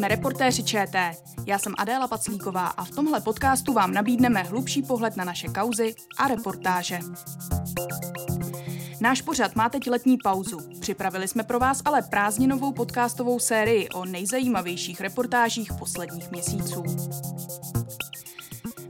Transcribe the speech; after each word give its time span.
Jsme 0.00 0.08
reportéři 0.08 0.62
ČT. 0.62 1.16
Já 1.46 1.58
jsem 1.58 1.74
Adéla 1.78 2.08
Paclíková 2.08 2.66
a 2.66 2.84
v 2.84 2.90
tomhle 2.90 3.20
podcastu 3.20 3.72
vám 3.72 3.92
nabídneme 3.92 4.42
hlubší 4.42 4.82
pohled 4.82 5.16
na 5.16 5.24
naše 5.24 5.48
kauzy 5.48 5.94
a 6.16 6.28
reportáže. 6.28 6.98
Náš 9.00 9.22
pořad 9.22 9.56
má 9.56 9.68
teď 9.68 9.90
letní 9.90 10.16
pauzu. 10.24 10.58
Připravili 10.80 11.28
jsme 11.28 11.42
pro 11.42 11.58
vás 11.58 11.82
ale 11.84 12.02
prázdninovou 12.02 12.72
podcastovou 12.72 13.38
sérii 13.38 13.88
o 13.88 14.04
nejzajímavějších 14.04 15.00
reportážích 15.00 15.72
posledních 15.78 16.30
měsíců. 16.30 16.82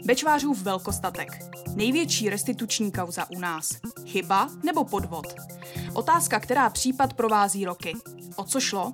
Bečvářův 0.05 0.63
velkostatek. 0.63 1.39
Největší 1.75 2.31
restituční 2.31 2.93
kauza 2.93 3.31
u 3.31 3.39
nás. 3.39 3.71
Chyba 4.07 4.51
nebo 4.65 4.85
podvod? 4.85 5.27
Otázka, 5.95 6.41
která 6.41 6.71
případ 6.71 7.15
provází 7.15 7.65
roky. 7.65 7.93
O 8.37 8.45
co 8.45 8.61
šlo? 8.61 8.93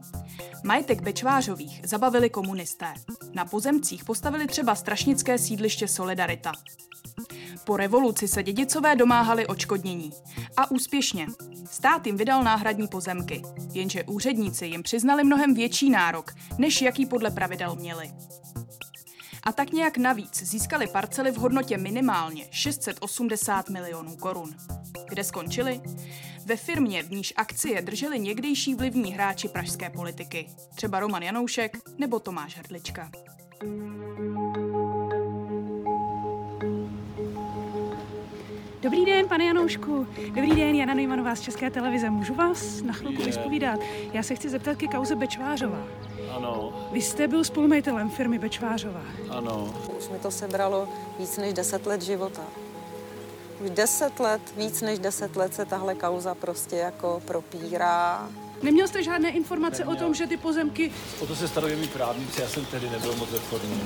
Majetek 0.65 1.03
Bečvářových 1.03 1.81
zabavili 1.85 2.31
komunisté. 2.31 2.95
Na 3.33 3.45
pozemcích 3.45 4.05
postavili 4.05 4.47
třeba 4.47 4.75
strašnické 4.75 5.39
sídliště 5.39 5.89
Solidarita. 5.89 6.53
Po 7.65 7.77
revoluci 7.77 8.29
se 8.29 8.43
dědicové 8.43 8.97
domáhali 8.97 9.47
očkodnění. 9.47 10.13
A 10.57 10.71
úspěšně. 10.71 11.27
Stát 11.71 12.07
jim 12.07 12.17
vydal 12.17 12.45
náhradní 12.45 12.89
pozemky, 12.89 13.43
jenže 13.73 14.05
úředníci 14.05 14.67
jim 14.67 14.83
přiznali 14.83 15.25
mnohem 15.25 15.55
větší 15.55 15.91
nárok, 15.91 16.33
než 16.59 16.83
jaký 16.83 17.07
podle 17.07 17.31
pravidel 17.31 17.77
měli. 17.77 18.11
A 19.43 19.53
tak 19.53 19.73
nějak 19.73 19.97
navíc 19.97 20.43
získali 20.43 20.87
parcely 20.87 21.31
v 21.31 21.37
hodnotě 21.37 21.79
minimálně 21.79 22.49
680 22.51 23.71
milionů 23.71 24.17
korun. 24.17 24.57
Kde 25.09 25.25
skončili? 25.25 25.81
Ve 26.47 26.57
firmě, 26.57 27.03
v 27.03 27.11
níž 27.11 27.33
akcie 27.37 27.83
drželi 27.83 28.19
někdejší 28.19 28.75
vlivní 28.75 29.13
hráči 29.13 29.49
pražské 29.49 29.91
politiky, 29.91 30.49
třeba 30.75 31.01
Roman 31.01 31.23
Janoušek 31.23 31.77
nebo 31.99 32.21
Tomáš 32.21 32.57
Hrdlička. 32.57 33.11
Dobrý 38.83 39.05
den, 39.05 39.29
pane 39.29 39.45
Janoušku. 39.45 40.07
Dobrý 40.27 40.51
den, 40.51 40.75
Jana 40.75 40.95
Nejmanová 40.95 41.35
z 41.35 41.41
České 41.41 41.71
televize. 41.71 42.11
Můžu 42.11 42.35
vás 42.35 42.83
na 42.83 42.93
chvilku 42.93 43.23
vyspovídat? 43.23 43.81
Já 44.13 44.23
se 44.23 44.35
chci 44.35 44.49
zeptat 44.49 44.77
ke 44.77 44.87
kauze 44.87 45.17
Bečvářová. 45.17 45.85
Ano, 46.37 46.89
Vy 46.93 47.03
jste 47.03 47.29
byl 47.29 47.45
spolumajitelem 47.45 48.11
firmy 48.11 48.39
Bečvářová. 48.39 49.03
ano. 49.31 49.75
Už 49.99 50.09
mi 50.09 50.19
to 50.19 50.31
sebralo 50.31 50.89
víc 51.19 51.37
než 51.37 51.53
10 51.53 51.87
let 51.87 52.03
života. 52.03 52.43
Už 53.61 53.71
10 53.71 54.21
let, 54.21 54.43
víc 54.57 54.81
než 54.81 54.99
10 54.99 55.37
let 55.37 55.55
se 55.55 55.65
tahle 55.65 55.95
kauza 55.95 56.35
prostě 56.35 56.77
jako 56.77 57.23
propírá. 57.27 58.29
Neměl 58.63 58.89
jste 58.89 59.03
žádné 59.03 59.31
informace 59.31 59.85
o 59.85 59.87
Neměl. 59.87 60.05
tom, 60.05 60.15
že 60.15 60.27
ty 60.27 60.37
pozemky... 60.37 60.93
O 61.21 61.27
to 61.27 61.37
se 61.37 61.49
starají 61.49 61.77
mý 61.77 61.89
právníci, 61.89 62.41
já 62.41 62.49
jsem 62.49 62.65
tedy 62.67 62.91
nebyl 62.91 63.17
moc 63.17 63.31
ve 63.31 63.39
formě. 63.39 63.77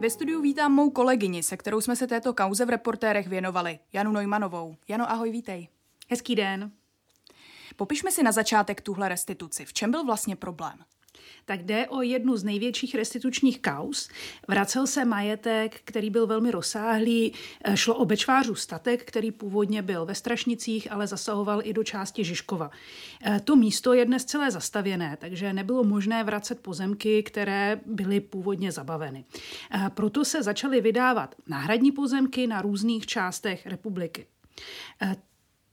Ve 0.00 0.10
studiu 0.10 0.40
vítám 0.40 0.72
mou 0.72 0.90
kolegyni, 0.90 1.42
se 1.42 1.56
kterou 1.56 1.80
jsme 1.80 1.96
se 1.96 2.06
této 2.06 2.34
kauze 2.34 2.64
v 2.64 2.70
reportérech 2.70 3.28
věnovali, 3.28 3.78
Janu 3.92 4.12
Neumanovou. 4.12 4.76
Jano, 4.88 5.10
ahoj, 5.10 5.30
vítej. 5.30 5.68
Hezký 6.10 6.34
den. 6.34 6.70
Popišme 7.76 8.12
si 8.12 8.22
na 8.22 8.32
začátek 8.32 8.80
tuhle 8.80 9.08
restituci. 9.08 9.64
V 9.64 9.72
čem 9.72 9.90
byl 9.90 10.04
vlastně 10.04 10.36
problém? 10.36 10.78
Tak 11.44 11.62
jde 11.62 11.88
o 11.88 12.02
jednu 12.02 12.36
z 12.36 12.44
největších 12.44 12.94
restitučních 12.94 13.62
kaus. 13.62 14.08
Vracel 14.48 14.86
se 14.86 15.04
majetek, 15.04 15.80
který 15.84 16.10
byl 16.10 16.26
velmi 16.26 16.50
rozsáhlý. 16.50 17.32
Eh, 17.64 17.76
Šlo 17.76 17.94
o 17.94 18.04
Bečvářů 18.04 18.54
statek, 18.54 19.04
který 19.04 19.30
původně 19.32 19.82
byl 19.82 20.06
ve 20.06 20.14
Strašnicích, 20.14 20.92
ale 20.92 21.06
zasahoval 21.06 21.60
i 21.64 21.72
do 21.72 21.84
části 21.84 22.24
Žižkova. 22.24 22.70
Eh, 23.24 23.40
To 23.44 23.56
místo 23.56 23.92
je 23.92 24.04
dnes 24.04 24.24
celé 24.24 24.50
zastavěné, 24.50 25.16
takže 25.20 25.52
nebylo 25.52 25.84
možné 25.84 26.24
vracet 26.24 26.60
pozemky, 26.60 27.22
které 27.22 27.80
byly 27.86 28.20
původně 28.20 28.72
zabaveny. 28.72 29.24
Eh, 29.70 29.90
Proto 29.94 30.24
se 30.24 30.42
začaly 30.42 30.80
vydávat 30.80 31.34
náhradní 31.46 31.92
pozemky 31.92 32.46
na 32.46 32.62
různých 32.62 33.06
částech 33.06 33.66
republiky. 33.66 34.26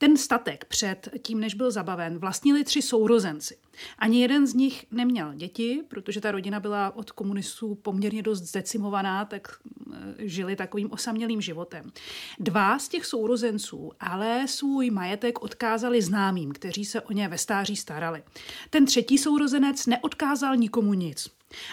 Ten 0.04 0.18
statek 0.18 0.66
před 0.66 1.10
tím, 1.22 1.40
než 1.40 1.54
byl 1.54 1.72
zabaven, 1.72 2.18
vlastnili 2.18 2.64
tři 2.64 2.82
sourozenci. 2.82 3.58
Ani 3.98 4.22
jeden 4.22 4.48
z 4.48 4.54
nich 4.54 4.86
neměl 4.92 5.34
děti, 5.34 5.84
protože 5.88 6.22
ta 6.22 6.32
rodina 6.32 6.60
byla 6.60 6.96
od 6.96 7.12
komunistů 7.12 7.76
poměrně 7.76 8.22
dost 8.22 8.42
zdecimovaná, 8.42 9.26
tak 9.26 9.48
eh, 9.94 9.98
žili 10.18 10.56
takovým 10.56 10.92
osamělým 10.92 11.42
životem. 11.42 11.92
Dva 12.40 12.80
z 12.80 12.88
těch 12.88 13.06
sourozenců 13.06 13.92
ale 14.00 14.46
svůj 14.48 14.90
majetek 14.90 15.42
odkázali 15.44 16.02
známým, 16.02 16.52
kteří 16.52 16.86
se 16.86 17.02
o 17.02 17.14
ně 17.14 17.28
ve 17.28 17.38
stáří 17.38 17.76
starali. 17.76 18.24
Ten 18.70 18.86
třetí 18.86 19.18
sourozenec 19.18 19.86
neodkázal 19.86 20.56
nikomu 20.56 20.94
nic. 20.94 21.30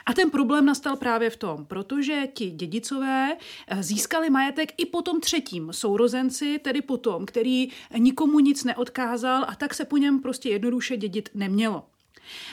A 0.06 0.12
ten 0.12 0.30
problém 0.30 0.66
nastal 0.66 0.96
právě 0.96 1.30
v 1.30 1.36
tom, 1.36 1.64
protože 1.64 2.26
ti 2.34 2.50
dědicové 2.50 3.36
eh, 3.66 3.82
získali 3.82 4.30
majetek 4.30 4.72
i 4.76 4.86
po 4.86 5.02
tom 5.02 5.20
třetím 5.20 5.68
sourozenci, 5.72 6.58
tedy 6.58 6.82
po 6.82 6.96
tom, 6.96 7.26
který 7.26 7.68
nikomu 7.98 8.40
nic 8.40 8.64
neodkázal 8.64 9.44
a 9.48 9.54
tak 9.54 9.74
se 9.74 9.84
po 9.84 9.96
něm 9.96 10.20
prostě 10.20 10.48
jednoduše 10.48 10.96
dědit 10.96 11.28
nemělo. 11.34 11.86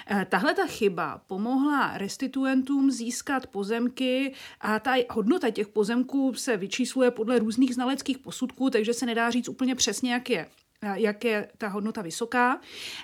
Eh, 0.07 0.25
Tahle 0.29 0.53
ta 0.53 0.65
chyba 0.65 1.21
pomohla 1.27 1.97
restituentům 1.97 2.91
získat 2.91 3.47
pozemky 3.47 4.33
a 4.61 4.79
ta 4.79 4.93
hodnota 5.09 5.49
těch 5.49 5.67
pozemků 5.67 6.33
se 6.33 6.57
vyčísluje 6.57 7.11
podle 7.11 7.39
různých 7.39 7.75
znaleckých 7.75 8.17
posudků, 8.17 8.69
takže 8.69 8.93
se 8.93 9.05
nedá 9.05 9.29
říct 9.29 9.49
úplně 9.49 9.75
přesně, 9.75 10.13
jak 10.13 10.29
je 10.29 10.47
jak 10.93 11.23
je 11.23 11.49
ta 11.57 11.67
hodnota 11.67 12.01
vysoká. 12.01 12.59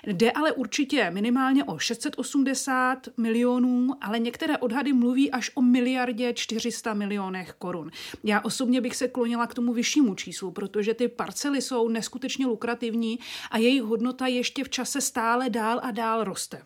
Jde 0.06 0.32
ale 0.32 0.52
určitě 0.52 1.10
minimálně 1.10 1.64
o 1.64 1.78
680 1.78 3.08
milionů, 3.16 3.88
ale 4.00 4.18
některé 4.18 4.58
odhady 4.58 4.92
mluví 4.92 5.30
až 5.30 5.50
o 5.54 5.62
miliardě 5.62 6.32
400 6.32 6.94
milionech 6.94 7.52
korun. 7.52 7.90
Já 8.24 8.40
osobně 8.40 8.80
bych 8.80 8.96
se 8.96 9.08
klonila 9.08 9.46
k 9.46 9.54
tomu 9.54 9.72
vyššímu 9.72 10.14
číslu, 10.14 10.50
protože 10.50 10.94
ty 10.94 11.08
parcely 11.08 11.62
jsou 11.62 11.88
neskutečně 11.88 12.46
lukrativní 12.46 13.18
a 13.50 13.58
jejich 13.58 13.82
hodnota 13.82 14.26
ještě 14.26 14.64
v 14.64 14.68
čase 14.68 15.00
stále 15.00 15.50
dál 15.50 15.80
a 15.82 15.90
dál 15.90 16.24
roste. 16.24 16.62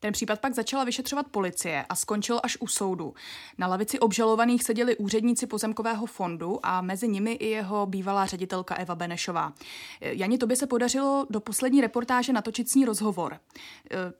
Ten 0.00 0.12
případ 0.12 0.40
pak 0.40 0.54
začala 0.54 0.84
vyšetřovat 0.84 1.26
policie 1.26 1.84
a 1.88 1.94
skončil 1.94 2.40
až 2.42 2.56
u 2.60 2.66
soudu. 2.66 3.14
Na 3.58 3.66
lavici 3.66 3.98
obžalovaných 3.98 4.64
seděli 4.64 4.96
úředníci 4.96 5.46
pozemkového 5.46 6.06
fondu 6.06 6.58
a 6.62 6.80
mezi 6.80 7.08
nimi 7.08 7.32
i 7.32 7.46
jeho 7.46 7.86
bývalá 7.86 8.26
ředitelka 8.26 8.74
Eva 8.74 8.94
Benešová. 8.94 9.52
Jani, 10.00 10.38
tobě 10.38 10.56
se 10.56 10.66
podařilo 10.66 11.26
do 11.30 11.40
poslední 11.40 11.80
reportáže 11.80 12.32
natočit 12.32 12.68
s 12.68 12.74
ní 12.74 12.84
rozhovor. 12.84 13.40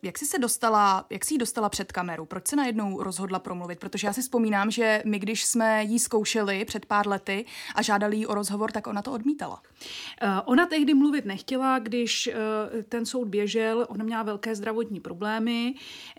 Jak 0.03 0.19
jsi 0.19 0.27
se 0.27 0.38
dostala, 0.38 1.06
jak 1.11 1.25
jsi 1.25 1.34
ji 1.34 1.38
dostala 1.38 1.69
před 1.69 1.93
kameru? 1.93 2.25
Proč 2.27 2.49
se 2.49 2.56
najednou 2.56 3.03
rozhodla 3.03 3.38
promluvit? 3.38 3.78
Protože 3.81 4.06
já 4.06 4.12
si 4.12 4.22
vzpomínám, 4.22 4.71
že 4.71 5.03
my, 5.06 5.19
když 5.19 5.44
jsme 5.44 5.84
jí 5.84 5.99
zkoušeli 5.99 6.65
před 6.65 6.87
pár 6.87 7.09
lety 7.09 7.44
a 7.75 7.83
žádali 7.83 8.17
jí 8.17 8.27
o 8.27 8.34
rozhovor, 8.34 8.72
tak 8.72 8.87
ona 8.87 9.03
to 9.03 9.12
odmítala. 9.12 9.62
Eh, 10.22 10.28
Ona 10.44 10.67
tehdy 10.67 10.94
mluvit 10.94 11.25
nechtěla, 11.25 11.78
když 11.78 12.27
eh, 12.27 12.37
ten 12.83 13.06
soud 13.06 13.28
běžel, 13.28 13.87
ona 13.88 14.05
měla 14.05 14.22
velké 14.22 14.55
zdravotní 14.55 15.00
problémy. 15.00 15.68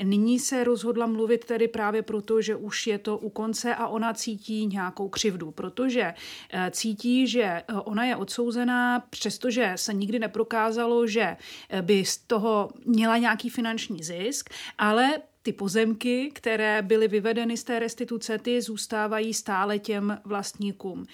Nyní 0.03 0.39
se 0.39 0.63
rozhodla 0.63 1.05
mluvit 1.05 1.45
tedy 1.45 1.67
právě 1.67 2.01
proto, 2.01 2.41
že 2.41 2.55
už 2.55 2.87
je 2.87 2.97
to 2.97 3.17
u 3.17 3.29
konce 3.29 3.75
a 3.75 3.87
ona 3.87 4.13
cítí 4.13 4.67
nějakou 4.67 5.09
křivdu, 5.09 5.51
protože 5.51 6.13
eh, 6.49 6.71
cítí, 6.71 7.27
že 7.27 7.43
eh, 7.43 7.63
ona 7.73 8.05
je 8.05 8.15
odsouzená, 8.15 8.99
přestože 8.99 9.73
se 9.75 9.93
nikdy 9.93 10.19
neprokázalo, 10.19 11.07
že 11.07 11.37
eh, 11.69 11.81
by 11.81 12.05
z 12.05 12.17
toho 12.17 12.69
měla 12.85 13.17
nějaký 13.17 13.49
finanční 13.49 14.03
zisk, 14.03 14.49
ale 14.77 15.13
ty 15.41 15.53
pozemky, 15.53 16.31
které 16.33 16.81
byly 16.81 17.07
vyvedeny 17.07 17.57
z 17.57 17.63
té 17.63 17.79
restituce, 17.79 18.37
ty 18.37 18.61
zůstávají 18.61 19.33
stále 19.33 19.79
těm 19.79 20.17
vlastníkům. 20.25 21.05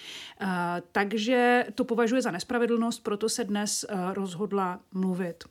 Takže 0.92 1.66
to 1.74 1.84
považuje 1.84 2.22
za 2.22 2.30
nespravedlnost, 2.30 3.02
proto 3.02 3.28
se 3.28 3.44
dnes 3.44 3.84
rozhodla 4.14 4.80
mluvit. 4.92 5.44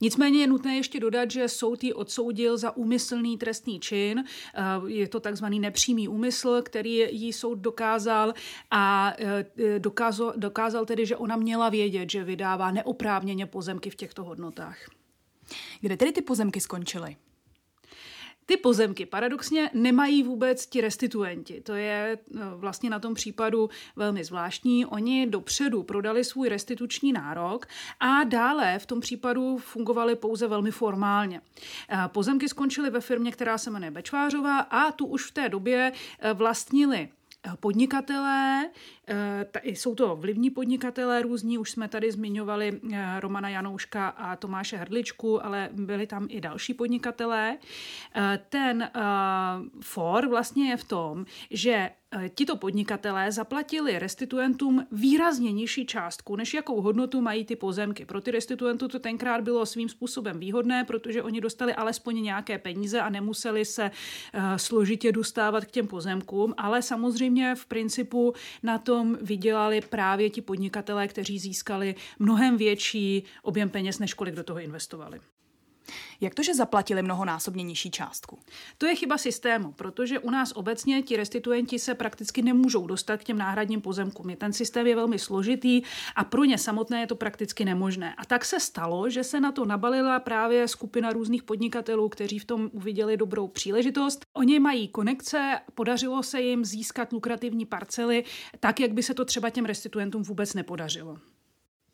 Nicméně 0.00 0.40
je 0.40 0.46
nutné 0.46 0.76
ještě 0.76 1.00
dodat, 1.00 1.30
že 1.30 1.48
soud 1.48 1.84
ji 1.84 1.92
odsoudil 1.92 2.58
za 2.58 2.76
úmyslný 2.76 3.38
trestný 3.38 3.80
čin. 3.80 4.24
Eh, 4.54 4.62
Je 4.86 5.08
to 5.08 5.20
takzvaný 5.20 5.60
nepřímý 5.60 6.08
úmysl, 6.08 6.62
který 6.62 6.96
jí 7.10 7.32
soud 7.32 7.58
dokázal 7.58 8.34
a 8.70 9.12
eh, 9.18 9.78
dokázal, 9.78 10.32
dokázal 10.36 10.84
tedy, 10.86 11.06
že 11.06 11.16
ona 11.16 11.36
měla 11.36 11.68
vědět, 11.68 12.10
že 12.10 12.24
vydává 12.24 12.70
neoprávněně 12.70 13.46
pozemky 13.46 13.90
v 13.90 13.96
těchto 13.96 14.24
hodnotách. 14.24 14.76
Kde 15.80 15.96
tedy 15.96 16.12
ty 16.12 16.22
pozemky 16.22 16.60
skončily? 16.60 17.16
Ty 18.46 18.56
pozemky 18.56 19.06
paradoxně 19.06 19.70
nemají 19.74 20.22
vůbec 20.22 20.66
ti 20.66 20.80
restituenti. 20.80 21.60
To 21.60 21.74
je 21.74 22.18
eh, 22.18 22.38
vlastně 22.56 22.90
na 22.90 22.98
tom 22.98 23.14
případu 23.14 23.70
velmi 23.96 24.24
zvláštní. 24.24 24.86
Oni 24.86 25.26
dopředu 25.26 25.82
prodali 25.82 26.24
svůj 26.24 26.48
restituční 26.48 27.12
nárok 27.12 27.66
a 28.00 28.24
dále 28.24 28.78
v 28.78 28.86
tom 28.86 29.00
případu 29.00 29.58
fungovali 29.58 30.16
pouze 30.16 30.48
velmi 30.48 30.70
formálně. 30.70 31.40
Eh, 31.88 31.98
Pozemky 32.08 32.48
skončily 32.48 32.90
ve 32.90 33.00
firmě, 33.00 33.32
která 33.32 33.58
se 33.58 33.70
jmenuje 33.70 33.90
Bečvářová 33.90 34.58
a 34.58 34.92
tu 34.92 35.06
už 35.06 35.26
v 35.26 35.32
té 35.32 35.48
době 35.48 35.92
eh, 36.20 36.32
vlastnili 36.32 37.08
podnikatelé, 37.60 38.70
jsou 39.64 39.94
to 39.94 40.16
vlivní 40.16 40.50
podnikatelé 40.50 41.22
různí, 41.22 41.58
už 41.58 41.70
jsme 41.70 41.88
tady 41.88 42.12
zmiňovali 42.12 42.80
Romana 43.20 43.48
Janouška 43.48 44.08
a 44.08 44.36
Tomáše 44.36 44.76
Hrdličku, 44.76 45.44
ale 45.44 45.68
byli 45.72 46.06
tam 46.06 46.26
i 46.30 46.40
další 46.40 46.74
podnikatelé. 46.74 47.58
Ten 48.48 48.90
for 49.80 50.28
vlastně 50.28 50.70
je 50.70 50.76
v 50.76 50.84
tom, 50.84 51.26
že 51.50 51.90
Eh, 52.16 52.28
tito 52.28 52.56
podnikatelé 52.56 53.32
zaplatili 53.32 53.98
restituentům 53.98 54.86
výrazně 54.92 55.52
nižší 55.52 55.86
částku, 55.86 56.36
než 56.36 56.54
jakou 56.54 56.80
hodnotu 56.80 57.20
mají 57.20 57.44
ty 57.44 57.56
pozemky. 57.56 58.04
Pro 58.04 58.20
ty 58.20 58.30
restituentů 58.30 58.88
to 58.88 58.98
tenkrát 58.98 59.40
bylo 59.40 59.66
svým 59.66 59.88
způsobem 59.88 60.38
výhodné, 60.38 60.84
protože 60.84 61.22
oni 61.22 61.40
dostali 61.40 61.74
alespoň 61.74 62.22
nějaké 62.22 62.58
peníze 62.58 63.00
a 63.00 63.08
nemuseli 63.08 63.64
se 63.64 63.90
eh, 64.32 64.58
složitě 64.58 65.12
dostávat 65.12 65.64
k 65.64 65.70
těm 65.70 65.86
pozemkům, 65.86 66.54
ale 66.56 66.82
samozřejmě 66.82 67.54
v 67.54 67.66
principu 67.66 68.34
na 68.62 68.78
tom 68.94 69.18
vydělali 69.22 69.80
právě 69.80 70.30
ti 70.30 70.42
podnikatelé, 70.42 71.08
kteří 71.08 71.38
získali 71.38 71.94
mnohem 72.18 72.56
větší 72.56 73.22
objem 73.42 73.70
peněz, 73.70 73.98
než 73.98 74.14
kolik 74.14 74.34
do 74.34 74.44
toho 74.44 74.60
investovali. 74.60 75.20
Jak 76.20 76.34
to, 76.34 76.42
že 76.42 76.54
zaplatili 76.54 77.02
mnohonásobně 77.02 77.62
nižší 77.62 77.90
částku? 77.90 78.38
To 78.78 78.86
je 78.86 78.94
chyba 78.94 79.18
systému, 79.18 79.72
protože 79.72 80.18
u 80.18 80.30
nás 80.30 80.52
obecně 80.52 81.02
ti 81.02 81.16
restituenti 81.16 81.78
se 81.78 81.94
prakticky 81.94 82.42
nemůžou 82.42 82.86
dostat 82.86 83.16
k 83.16 83.24
těm 83.24 83.38
náhradním 83.38 83.80
pozemkům. 83.80 84.36
Ten 84.36 84.52
systém 84.52 84.86
je 84.86 84.96
velmi 84.96 85.18
složitý 85.18 85.82
a 86.16 86.24
pro 86.24 86.44
ně 86.44 86.58
samotné 86.58 87.00
je 87.00 87.06
to 87.06 87.16
prakticky 87.16 87.64
nemožné. 87.64 88.14
A 88.18 88.24
tak 88.24 88.44
se 88.44 88.60
stalo, 88.60 89.10
že 89.10 89.24
se 89.24 89.40
na 89.40 89.52
to 89.52 89.64
nabalila 89.64 90.20
právě 90.20 90.68
skupina 90.68 91.10
různých 91.10 91.42
podnikatelů, 91.42 92.08
kteří 92.08 92.38
v 92.38 92.44
tom 92.44 92.70
uviděli 92.72 93.16
dobrou 93.16 93.48
příležitost. 93.48 94.24
Oni 94.32 94.58
mají 94.58 94.88
konekce, 94.88 95.60
podařilo 95.74 96.22
se 96.22 96.40
jim 96.40 96.64
získat 96.64 97.12
lukrativní 97.12 97.66
parcely, 97.66 98.24
tak, 98.60 98.80
jak 98.80 98.92
by 98.92 99.02
se 99.02 99.14
to 99.14 99.24
třeba 99.24 99.50
těm 99.50 99.64
restituentům 99.64 100.22
vůbec 100.22 100.54
nepodařilo. 100.54 101.18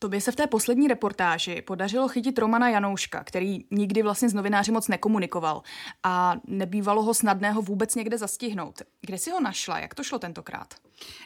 Tobě 0.03 0.21
se 0.21 0.33
v 0.33 0.37
té 0.37 0.47
poslední 0.47 0.89
reportáži 0.89 1.63
podařilo 1.63 2.09
chytit 2.09 2.39
Romana 2.39 2.69
Janouška, 2.69 3.25
který 3.25 3.65
nikdy 3.71 4.03
vlastně 4.03 4.29
s 4.29 4.35
novináři 4.35 4.73
moc 4.73 4.89
nekomunikoval 4.89 5.63
a 6.03 6.35
nebývalo 6.47 7.03
ho 7.03 7.15
snadného 7.15 7.63
vůbec 7.63 7.95
někde 7.95 8.19
zastihnout. 8.19 8.83
Kde 9.01 9.19
si 9.19 9.31
ho 9.31 9.41
našla? 9.41 9.79
Jak 9.79 9.95
to 9.95 10.05
šlo 10.05 10.19
tentokrát? 10.19 10.75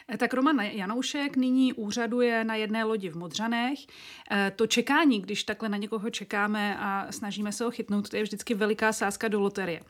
Eh, 0.07 0.17
tak 0.17 0.33
Roman 0.33 0.59
Janoušek 0.59 1.37
nyní 1.37 1.73
úřaduje 1.73 2.43
na 2.43 2.55
jedné 2.55 2.83
lodi 2.83 3.09
v 3.09 3.17
Modřanech. 3.17 3.79
Eh, 4.31 4.51
to 4.55 4.67
čekání, 4.67 5.21
když 5.21 5.43
takhle 5.43 5.69
na 5.69 5.77
někoho 5.77 6.09
čekáme 6.09 6.77
a 6.79 7.07
snažíme 7.11 7.51
se 7.51 7.63
ho 7.63 7.71
chytnout, 7.71 8.09
to 8.09 8.15
je 8.15 8.23
vždycky 8.23 8.53
veliká 8.53 8.93
sázka 8.93 9.27
do 9.27 9.39
loterie. 9.39 9.81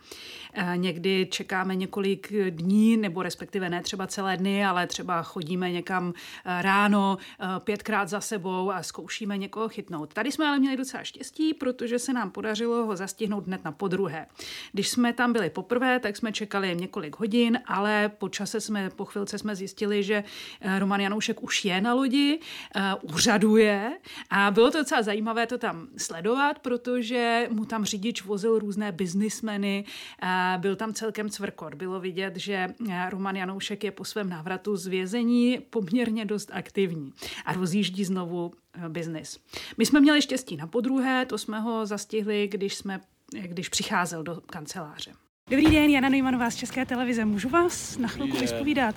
Eh, 0.54 0.74
někdy 0.76 1.28
čekáme 1.32 1.76
několik 1.76 2.34
dní, 2.50 2.98
nebo 2.98 3.24
respektive 3.24 3.70
ne 3.70 3.82
třeba 3.82 4.08
celé 4.08 4.38
dny, 4.38 4.66
ale 4.66 4.88
třeba 4.88 5.24
chodíme 5.24 5.72
někam 5.72 6.14
ráno 6.46 7.18
pětkrát 7.60 8.10
za 8.10 8.22
sebou 8.22 8.72
a 8.72 8.84
zkoušíme 8.84 9.38
někoho 9.38 9.70
chytnout. 9.70 10.14
Tady 10.14 10.32
jsme 10.32 10.48
ale 10.48 10.60
měli 10.60 10.78
docela 10.78 11.04
štěstí, 11.04 11.54
protože 11.54 12.00
se 12.00 12.14
nám 12.14 12.32
podařilo 12.32 12.86
ho 12.86 12.96
zastihnout 12.96 13.48
hned 13.48 13.64
na 13.64 13.72
podruhé. 13.72 14.28
Když 14.72 14.90
jsme 14.90 15.14
tam 15.14 15.34
byli 15.34 15.50
poprvé, 15.50 16.00
tak 16.00 16.18
jsme 16.18 16.32
čekali 16.32 16.76
několik 16.76 17.20
hodin, 17.20 17.60
ale 17.66 18.10
po 18.10 18.30
čase 18.30 18.62
jsme, 18.62 18.90
po 18.90 19.06
chvilce 19.06 19.38
jsme 19.38 19.56
zjistili, 19.56 19.75
že 20.00 20.24
eh, 20.62 20.80
Roman 20.80 21.02
Janoušek 21.02 21.44
už 21.44 21.66
je 21.66 21.82
na 21.82 21.94
lodi, 21.94 22.40
uh, 22.76 23.16
úřaduje 23.16 23.92
a 24.30 24.52
bylo 24.52 24.72
to 24.72 24.78
docela 24.78 25.02
zajímavé 25.02 25.48
to 25.48 25.58
tam 25.58 25.88
sledovat, 25.98 26.60
protože 26.60 27.48
mu 27.52 27.66
tam 27.66 27.86
řidič 27.86 28.24
vozil 28.24 28.60
různé 28.60 28.92
biznismeny, 28.92 29.86
uh, 30.24 30.62
byl 30.62 30.76
tam 30.76 30.94
celkem 30.94 31.30
cvrkot. 31.30 31.74
Bylo 31.74 32.00
vidět, 32.00 32.36
že 32.36 32.68
Roman 33.10 33.36
Janoušek 33.36 33.84
je 33.84 33.92
po 33.92 34.06
svém 34.06 34.30
návratu 34.30 34.78
z 34.78 34.88
vězení 34.88 35.60
poměrně 35.70 36.26
dost 36.26 36.50
aktivní 36.54 37.14
a 37.46 37.54
rozjíždí 37.54 38.06
znovu 38.06 38.54
biznis. 38.88 39.40
My 39.78 39.86
jsme 39.86 40.00
měli 40.00 40.22
štěstí 40.22 40.58
na 40.58 40.68
podruhé, 40.68 41.26
to 41.26 41.38
jsme 41.38 41.60
ho 41.60 41.86
zastihli, 41.86 42.48
když, 42.48 42.76
jsme, 42.76 43.02
když 43.32 43.70
přicházel 43.70 44.24
do 44.24 44.42
kanceláře. 44.42 45.14
Dobrý 45.50 45.66
den, 45.66 45.90
Jana 45.90 46.10
Nejmanová 46.10 46.50
z 46.50 46.56
České 46.56 46.86
televize. 46.86 47.26
Můžu 47.26 47.50
vás 47.50 47.98
na 47.98 48.08
chvilku 48.08 48.38
vyspovídat? 48.38 48.96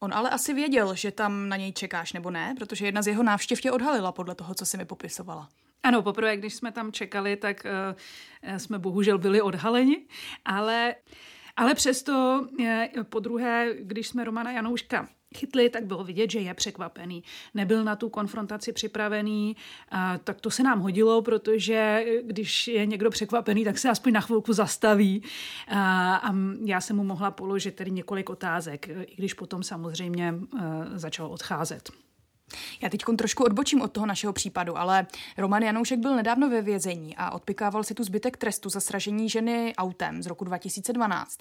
On 0.00 0.14
ale 0.14 0.30
asi 0.30 0.54
věděl, 0.54 0.94
že 0.94 1.10
tam 1.10 1.48
na 1.48 1.56
něj 1.56 1.72
čekáš, 1.72 2.12
nebo 2.12 2.30
ne? 2.30 2.54
Protože 2.58 2.86
jedna 2.86 3.02
z 3.02 3.06
jeho 3.06 3.22
návštěv 3.22 3.60
tě 3.60 3.72
odhalila 3.72 4.12
podle 4.12 4.34
toho, 4.34 4.54
co 4.54 4.66
si 4.66 4.76
mi 4.76 4.84
popisovala. 4.84 5.48
Ano, 5.82 6.02
poprvé, 6.02 6.36
když 6.36 6.54
jsme 6.54 6.72
tam 6.72 6.92
čekali, 6.92 7.36
tak 7.36 7.66
uh, 8.44 8.58
jsme 8.58 8.78
bohužel 8.78 9.18
byli 9.18 9.42
odhaleni, 9.42 10.06
ale, 10.44 10.94
ale 11.56 11.74
přesto 11.74 12.46
uh, 12.58 12.66
po 13.02 13.20
druhé, 13.20 13.74
když 13.80 14.08
jsme 14.08 14.24
Romana 14.24 14.52
Janouška 14.52 15.08
chytli, 15.36 15.70
tak 15.70 15.84
bylo 15.84 16.04
vidět, 16.04 16.30
že 16.30 16.38
je 16.38 16.54
překvapený. 16.54 17.22
Nebyl 17.54 17.84
na 17.84 17.96
tu 17.96 18.08
konfrontaci 18.08 18.72
připravený, 18.72 19.56
a 19.90 20.18
tak 20.18 20.40
to 20.40 20.50
se 20.50 20.62
nám 20.62 20.80
hodilo, 20.80 21.22
protože 21.22 22.04
když 22.22 22.68
je 22.68 22.86
někdo 22.86 23.10
překvapený, 23.10 23.64
tak 23.64 23.78
se 23.78 23.88
aspoň 23.88 24.12
na 24.12 24.20
chvilku 24.20 24.52
zastaví. 24.52 25.22
A, 25.68 26.14
a 26.16 26.34
já 26.64 26.80
jsem 26.80 26.96
mu 26.96 27.04
mohla 27.04 27.30
položit 27.30 27.74
tedy 27.74 27.90
několik 27.90 28.30
otázek, 28.30 28.88
i 28.88 29.14
když 29.16 29.34
potom 29.34 29.62
samozřejmě 29.62 30.32
uh, 30.32 30.60
začal 30.94 31.26
odcházet. 31.26 31.90
Já 32.82 32.88
teď 32.88 33.04
trošku 33.16 33.44
odbočím 33.44 33.82
od 33.82 33.92
toho 33.92 34.06
našeho 34.06 34.32
případu, 34.32 34.78
ale 34.78 35.06
Roman 35.38 35.62
Janoušek 35.62 35.98
byl 35.98 36.16
nedávno 36.16 36.50
ve 36.50 36.62
vězení 36.62 37.16
a 37.16 37.30
odpikával 37.30 37.84
si 37.84 37.94
tu 37.94 38.04
zbytek 38.04 38.36
trestu 38.36 38.68
za 38.68 38.80
sražení 38.80 39.28
ženy 39.28 39.74
autem 39.76 40.22
z 40.22 40.26
roku 40.26 40.44
2012. 40.44 41.38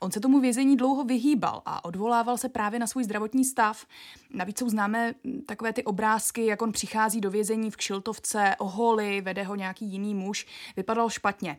On 0.00 0.10
se 0.10 0.20
tomu 0.20 0.40
vězení 0.40 0.76
dlouho 0.76 1.04
vyhýbal 1.04 1.62
a 1.66 1.84
odvolával 1.84 2.38
se 2.38 2.48
právě 2.48 2.78
na 2.78 2.86
svůj 2.86 3.04
zdravotní 3.04 3.44
stav. 3.44 3.86
Navíc 4.34 4.58
jsou 4.58 4.68
známé 4.68 5.14
takové 5.46 5.72
ty 5.72 5.84
obrázky, 5.84 6.46
jak 6.46 6.62
on 6.62 6.72
přichází 6.72 7.20
do 7.20 7.30
vězení 7.30 7.70
v 7.70 7.76
kšiltovce, 7.76 8.56
oholi, 8.58 9.20
vede 9.20 9.42
ho 9.42 9.54
nějaký 9.54 9.86
jiný 9.86 10.14
muž. 10.14 10.46
Vypadal 10.76 11.10
špatně. 11.10 11.58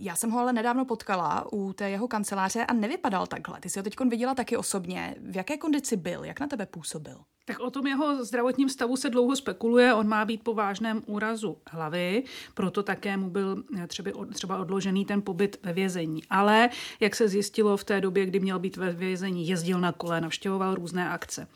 Já 0.00 0.16
jsem 0.16 0.30
ho 0.30 0.40
ale 0.40 0.52
nedávno 0.52 0.84
potkala 0.84 1.52
u 1.52 1.72
té 1.72 1.90
jeho 1.90 2.08
kanceláře 2.08 2.64
a 2.64 2.72
nevypadal 2.72 3.26
takhle. 3.26 3.60
Ty 3.60 3.70
jsi 3.70 3.78
ho 3.78 3.82
teď 3.82 3.94
viděla 4.08 4.34
taky 4.34 4.56
osobně. 4.56 5.14
V 5.20 5.36
jaké 5.36 5.56
kondici 5.56 5.96
byl? 5.96 6.24
Jak 6.24 6.40
na 6.40 6.46
tebe 6.46 6.66
působil? 6.66 7.18
Tak 7.48 7.60
o 7.60 7.70
tom 7.70 7.86
jeho 7.86 8.24
zdravotním 8.24 8.68
stavu 8.68 8.96
se 8.96 9.10
dlouho 9.10 9.36
spekuluje. 9.36 9.94
On 9.94 10.08
má 10.08 10.24
být 10.24 10.42
po 10.42 10.54
vážném 10.54 11.02
úrazu 11.06 11.58
hlavy, 11.70 12.24
proto 12.54 12.82
také 12.82 13.16
mu 13.16 13.30
byl 13.30 13.64
eh, 13.78 13.86
třeba, 13.86 14.10
třeba 14.32 14.58
odložený 14.58 15.04
ten 15.04 15.22
pobyt 15.22 15.58
ve 15.62 15.72
vězení. 15.72 16.22
Ale, 16.30 16.70
jak 17.00 17.14
se 17.14 17.28
zjistilo 17.28 17.76
v 17.76 17.84
té 17.84 18.00
době, 18.00 18.26
kdy 18.26 18.40
měl 18.40 18.58
být 18.58 18.76
ve 18.76 18.92
vězení, 18.92 19.48
jezdil 19.48 19.80
na 19.80 19.92
kole, 19.92 20.20
navštěvoval 20.20 20.74
různé 20.74 21.08
akce. 21.08 21.48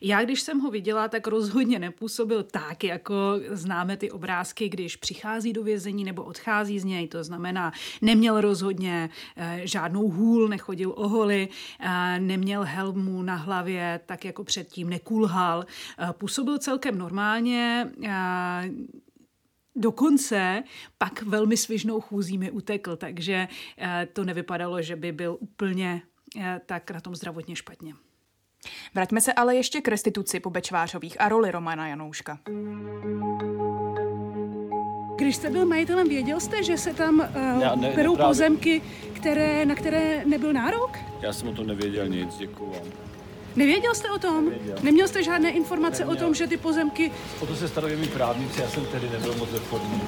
Já, 0.00 0.24
když 0.24 0.40
jsem 0.40 0.60
ho 0.60 0.70
viděla, 0.70 1.08
tak 1.08 1.26
rozhodně 1.26 1.78
nepůsobil 1.78 2.42
tak, 2.42 2.84
jako 2.84 3.14
známe 3.50 3.96
ty 3.96 4.10
obrázky, 4.10 4.68
když 4.68 4.96
přichází 4.96 5.52
do 5.52 5.62
vězení 5.62 6.04
nebo 6.04 6.22
odchází 6.22 6.78
z 6.78 6.84
něj. 6.84 7.08
To 7.08 7.24
znamená, 7.24 7.72
neměl 8.02 8.40
rozhodně 8.40 9.10
eh, 9.36 9.60
žádnou 9.64 10.08
hůl, 10.08 10.48
nechodil 10.48 10.92
o 10.96 11.08
holy, 11.08 11.48
eh, 11.80 12.20
neměl 12.20 12.64
helmu 12.64 13.22
na 13.22 13.34
hlavě, 13.34 14.00
tak 14.06 14.24
jako 14.24 14.44
předtím, 14.44 14.90
nekulhal 14.90 15.26
lhal. 15.26 15.64
Eh, 15.98 16.12
působil 16.12 16.58
celkem 16.58 16.98
normálně, 16.98 17.90
Dokonce 19.78 20.62
pak 20.98 21.22
velmi 21.22 21.56
svižnou 21.56 22.00
chůzí 22.00 22.38
mi 22.38 22.50
utekl, 22.50 22.96
takže 22.96 23.48
to 24.12 24.24
nevypadalo, 24.24 24.82
že 24.82 24.96
by 24.96 25.12
byl 25.12 25.36
úplně 25.40 26.02
tak 26.66 26.90
na 26.90 27.00
tom 27.00 27.14
zdravotně 27.14 27.56
špatně. 27.56 27.94
Vraťme 28.94 29.20
se 29.20 29.32
ale 29.32 29.56
ještě 29.56 29.80
k 29.80 29.88
restituci 29.88 30.40
po 30.40 30.50
Bečvářových 30.50 31.20
a 31.20 31.28
roli 31.28 31.50
Romana 31.50 31.88
Janouška. 31.88 32.38
Když 35.26 35.36
jste 35.36 35.50
byl 35.50 35.66
majitelem, 35.66 36.08
věděl 36.08 36.40
jste, 36.40 36.62
že 36.62 36.78
se 36.78 36.94
tam 36.94 37.18
uh, 37.18 37.80
ne, 37.80 37.92
berou 37.96 38.16
pozemky, 38.16 38.82
které, 39.12 39.66
na 39.66 39.74
které 39.74 40.22
nebyl 40.24 40.52
nárok? 40.52 40.98
Já 41.20 41.32
jsem 41.32 41.48
o 41.48 41.52
tom 41.52 41.66
nevěděl 41.66 42.08
nic, 42.08 42.36
děkuji 42.36 42.70
vám. 42.70 42.88
Nevěděl 43.56 43.94
jste 43.94 44.10
o 44.10 44.18
tom? 44.18 44.44
Nevěděl. 44.44 44.76
Neměl 44.82 45.08
jste 45.08 45.22
žádné 45.22 45.50
informace 45.50 45.98
Neměl. 46.04 46.16
o 46.16 46.20
tom, 46.20 46.34
že 46.34 46.46
ty 46.46 46.56
pozemky... 46.56 47.10
O 47.40 47.46
to 47.46 47.56
se 47.56 47.68
starají 47.68 47.96
mý 47.96 48.08
právníci, 48.08 48.60
já 48.60 48.68
jsem 48.68 48.86
tedy 48.86 49.08
nebyl 49.10 49.34
moc 49.34 49.52
reformní. 49.52 50.00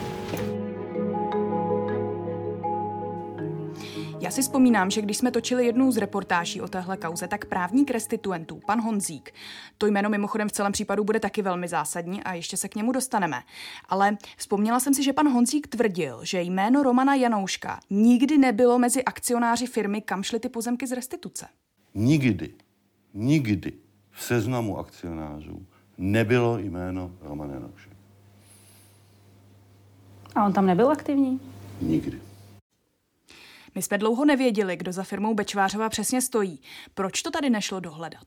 Já 4.29 4.33
si 4.33 4.43
vzpomínám, 4.43 4.91
že 4.91 5.03
když 5.03 5.17
jsme 5.17 5.31
točili 5.31 5.67
jednu 5.67 5.93
z 5.93 5.97
reportáží 5.97 6.61
o 6.61 6.69
téhle 6.69 6.97
kauze, 6.97 7.29
tak 7.29 7.45
právník 7.45 7.91
restituentů, 7.91 8.61
pan 8.67 8.81
Honzík, 8.81 9.35
to 9.79 9.87
jméno 9.87 10.09
mimochodem 10.11 10.49
v 10.49 10.53
celém 10.53 10.73
případu 10.73 11.05
bude 11.05 11.21
taky 11.21 11.43
velmi 11.43 11.69
zásadní 11.69 12.23
a 12.23 12.35
ještě 12.35 12.57
se 12.57 12.69
k 12.69 12.75
němu 12.75 12.93
dostaneme. 12.93 13.43
Ale 13.89 14.17
vzpomněla 14.37 14.81
jsem 14.81 14.95
si, 14.95 15.03
že 15.03 15.13
pan 15.13 15.29
Honzík 15.29 15.67
tvrdil, 15.67 16.21
že 16.23 16.43
jméno 16.43 16.83
Romana 16.83 17.15
Janouška 17.15 17.81
nikdy 17.91 18.39
nebylo 18.39 18.79
mezi 18.79 19.05
akcionáři 19.05 19.67
firmy, 19.67 20.01
kam 20.01 20.23
šly 20.23 20.41
ty 20.41 20.49
pozemky 20.49 20.87
z 20.87 20.93
restituce. 20.93 21.47
Nikdy 21.95 22.55
nikdy 23.15 23.73
v 24.11 24.23
seznamu 24.23 24.79
akcionářů 24.79 25.67
nebylo 25.99 26.59
jméno 26.59 27.11
Roman 27.21 27.51
Janoušek. 27.51 27.93
A 30.35 30.47
on 30.47 30.53
tam 30.53 30.67
nebyl 30.67 30.91
aktivní? 30.91 31.41
Nikdy. 31.81 32.28
My 33.79 33.83
jsme 33.83 33.99
dlouho 33.99 34.25
nevěděli, 34.25 34.77
kdo 34.77 34.93
za 34.93 35.03
firmou 35.03 35.35
Bečvářova 35.35 35.89
přesně 35.89 36.23
stojí. 36.23 36.61
Proč 36.95 37.23
to 37.23 37.31
tady 37.31 37.51
nešlo 37.51 37.81
dohledat? 37.81 38.25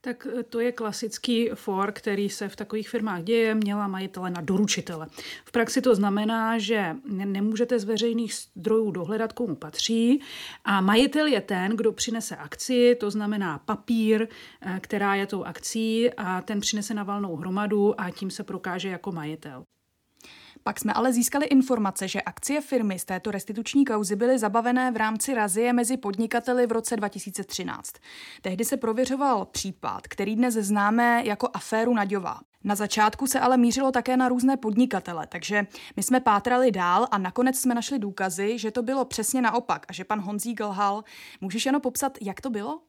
Tak 0.00 0.26
eh, 0.38 0.42
to 0.42 0.60
je 0.60 0.72
klasický 0.72 1.50
for, 1.54 1.92
který 1.92 2.28
se 2.28 2.48
v 2.48 2.56
takových 2.56 2.88
firmách 2.88 3.22
děje, 3.22 3.54
měla 3.54 3.88
majitele 3.88 4.30
na 4.30 4.40
doručitele. 4.40 5.06
V 5.44 5.52
praxi 5.52 5.82
to 5.82 5.94
znamená, 5.94 6.58
že 6.58 6.96
nemůžete 7.04 7.78
z 7.78 7.84
veřejných 7.84 8.34
zdrojů 8.34 8.90
dohledat, 8.90 9.32
komu 9.32 9.54
patří 9.54 10.20
a 10.64 10.80
majitel 10.80 11.26
je 11.26 11.40
ten, 11.40 11.76
kdo 11.76 11.92
přinese 11.92 12.36
akci, 12.36 12.96
to 13.00 13.10
znamená 13.10 13.58
papír, 13.58 14.28
eh, 14.60 14.80
která 14.80 15.14
je 15.14 15.26
tou 15.26 15.44
akcí 15.44 16.10
a 16.12 16.40
ten 16.40 16.60
přinese 16.60 16.94
na 16.94 17.02
valnou 17.02 17.36
hromadu 17.36 18.00
a 18.00 18.10
tím 18.10 18.30
se 18.30 18.44
prokáže 18.44 18.88
jako 18.88 19.12
majitel. 19.12 19.64
Pak 20.62 20.80
jsme 20.80 20.92
ale 20.92 21.12
získali 21.12 21.46
informace, 21.46 22.08
že 22.08 22.22
akcie 22.22 22.60
firmy 22.60 22.98
z 22.98 23.04
této 23.04 23.30
restituční 23.30 23.84
kauzy 23.84 24.16
byly 24.16 24.38
zabavené 24.38 24.90
v 24.90 24.96
rámci 24.96 25.34
razie 25.34 25.72
mezi 25.72 25.96
podnikateli 25.96 26.66
v 26.66 26.72
roce 26.72 26.96
2013. 26.96 27.92
Tehdy 28.42 28.64
se 28.64 28.76
prověřoval 28.76 29.44
případ, 29.44 30.08
který 30.08 30.36
dnes 30.36 30.54
známe 30.54 31.22
jako 31.24 31.48
aféru 31.52 31.94
Naďová. 31.94 32.40
Na 32.64 32.74
začátku 32.74 33.26
se 33.26 33.40
ale 33.40 33.56
mířilo 33.56 33.92
také 33.92 34.16
na 34.16 34.28
různé 34.28 34.56
podnikatele, 34.56 35.26
takže 35.26 35.66
my 35.96 36.02
jsme 36.02 36.20
pátrali 36.20 36.70
dál 36.70 37.06
a 37.10 37.18
nakonec 37.18 37.58
jsme 37.58 37.74
našli 37.74 37.98
důkazy, 37.98 38.58
že 38.58 38.70
to 38.70 38.82
bylo 38.82 39.04
přesně 39.04 39.42
naopak 39.42 39.86
a 39.88 39.92
že 39.92 40.04
pan 40.04 40.20
Honzík 40.20 40.60
lhal. 40.60 41.04
Můžeš 41.40 41.66
jenom 41.66 41.80
popsat, 41.80 42.18
jak 42.20 42.40
to 42.40 42.50
bylo? 42.50 42.80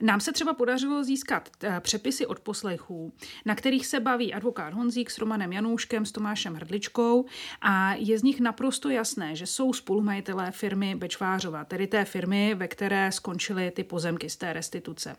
Nám 0.00 0.20
se 0.20 0.32
třeba 0.32 0.54
podařilo 0.54 1.04
získat 1.04 1.48
eh, 1.62 1.80
přepisy 1.80 2.26
od 2.26 2.40
poslechů, 2.40 3.12
na 3.44 3.54
kterých 3.54 3.86
se 3.86 4.00
baví 4.00 4.34
advokát 4.34 4.74
Honzík 4.74 5.10
s 5.10 5.18
Romanem 5.18 5.52
Janouškem, 5.52 6.06
s 6.06 6.12
Tomášem 6.12 6.54
Hrdličkou 6.54 7.24
a 7.60 7.94
je 7.94 8.18
z 8.18 8.22
nich 8.22 8.40
naprosto 8.40 8.90
jasné, 8.90 9.36
že 9.36 9.46
jsou 9.46 9.72
spolumajitelé 9.72 10.50
firmy 10.50 10.94
Bečvářova, 10.94 11.64
tedy 11.64 11.86
té 11.86 12.04
firmy, 12.04 12.54
ve 12.54 12.68
které 12.68 13.12
skončily 13.12 13.70
ty 13.70 13.84
pozemky 13.84 14.30
z 14.30 14.36
té 14.36 14.52
restituce. 14.52 15.16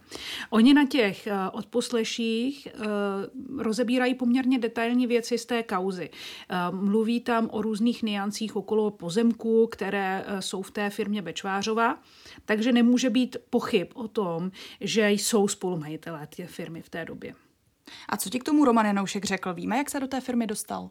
Oni 0.50 0.74
na 0.74 0.86
těch 0.86 1.27
eh, 1.27 1.34
odposleších 1.51 2.67
eh, 2.67 2.79
rozebírají 3.57 4.15
poměrně 4.15 4.60
detailní 4.60 5.07
věci 5.07 5.38
z 5.38 5.46
té 5.46 5.63
kauzy. 5.63 6.10
Mluví 6.72 7.19
tam 7.19 7.50
o 7.51 7.62
různých 7.62 8.03
niancích 8.03 8.55
okolo 8.55 8.91
pozemků, 8.91 9.67
které 9.67 10.25
jsou 10.39 10.62
v 10.62 10.72
té 10.72 10.89
firmě 10.89 11.22
Bečvářova, 11.22 12.00
takže 12.46 12.72
nemůže 12.72 13.10
být 13.10 13.38
pochyb 13.50 13.88
o 13.93 14.07
tom, 14.07 14.51
že 14.81 15.12
jsou 15.12 15.47
spolumajitelé 15.47 16.27
té 16.27 16.47
firmy 16.47 16.81
v 16.81 16.89
té 16.89 17.05
době. 17.05 17.36
A 18.09 18.17
co 18.17 18.29
ti 18.29 18.39
k 18.39 18.43
tomu 18.43 18.65
Roman 18.65 18.86
Janoušek 18.86 19.25
řekl? 19.25 19.53
Víme, 19.53 19.77
jak 19.77 19.89
se 19.89 20.00
do 20.00 20.07
té 20.07 20.21
firmy 20.21 20.47
dostal? 20.47 20.89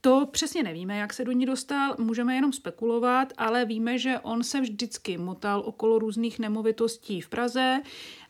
To 0.00 0.26
přesně 0.30 0.62
nevíme, 0.62 0.96
jak 0.96 1.12
se 1.12 1.24
do 1.24 1.32
ní 1.32 1.46
dostal, 1.46 1.94
můžeme 1.98 2.34
jenom 2.34 2.52
spekulovat, 2.52 3.32
ale 3.36 3.64
víme, 3.64 3.98
že 3.98 4.18
on 4.18 4.42
se 4.42 4.60
vždycky 4.60 5.18
motal 5.18 5.62
okolo 5.66 5.98
různých 5.98 6.38
nemovitostí 6.38 7.20
v 7.20 7.28
Praze 7.28 7.82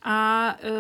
a 0.02 0.48
e, 0.60 0.70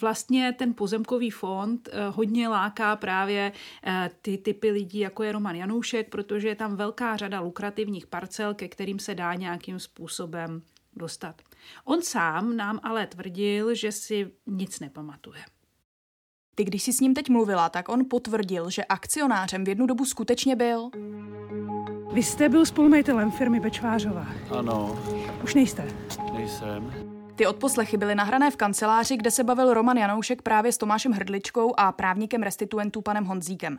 vlastně 0.00 0.52
ten 0.52 0.74
pozemkový 0.74 1.30
fond 1.30 1.88
e, 1.92 2.08
hodně 2.08 2.48
láká 2.48 2.96
právě 2.96 3.52
e, 3.86 4.10
ty 4.22 4.38
typy 4.38 4.70
lidí, 4.70 4.98
jako 4.98 5.22
je 5.22 5.32
Roman 5.32 5.56
Janoušek, 5.56 6.08
protože 6.08 6.48
je 6.48 6.54
tam 6.54 6.76
velká 6.76 7.16
řada 7.16 7.40
lukrativních 7.40 8.06
parcel, 8.06 8.54
ke 8.54 8.68
kterým 8.68 8.98
se 8.98 9.14
dá 9.14 9.34
nějakým 9.34 9.78
způsobem 9.78 10.62
dostat. 10.96 11.42
On 11.84 12.02
sám 12.02 12.56
nám 12.56 12.80
ale 12.82 13.06
tvrdil, 13.06 13.74
že 13.74 13.92
si 13.92 14.32
nic 14.46 14.80
nepamatuje. 14.80 15.40
Ty, 16.54 16.64
když 16.64 16.82
jsi 16.82 16.92
s 16.92 17.00
ním 17.00 17.14
teď 17.14 17.28
mluvila, 17.28 17.68
tak 17.68 17.88
on 17.88 18.04
potvrdil, 18.10 18.70
že 18.70 18.84
akcionářem 18.84 19.64
v 19.64 19.68
jednu 19.68 19.86
dobu 19.86 20.04
skutečně 20.04 20.56
byl. 20.56 20.90
Vy 22.12 22.22
jste 22.22 22.48
byl 22.48 22.66
spolumajitelem 22.66 23.30
firmy 23.30 23.60
Bečvářová. 23.60 24.26
Ano. 24.58 24.98
Už 25.44 25.54
nejste. 25.54 25.88
Nejsem. 26.32 27.10
Ty 27.36 27.46
odposlechy 27.46 27.96
byly 27.96 28.14
nahrané 28.14 28.50
v 28.50 28.56
kanceláři, 28.56 29.16
kde 29.16 29.30
se 29.30 29.44
bavil 29.44 29.74
Roman 29.74 29.96
Janoušek 29.96 30.42
právě 30.42 30.72
s 30.72 30.78
Tomášem 30.78 31.12
Hrdličkou 31.12 31.74
a 31.76 31.92
právníkem 31.92 32.42
restituentů 32.42 33.02
panem 33.02 33.24
Honzíkem. 33.24 33.78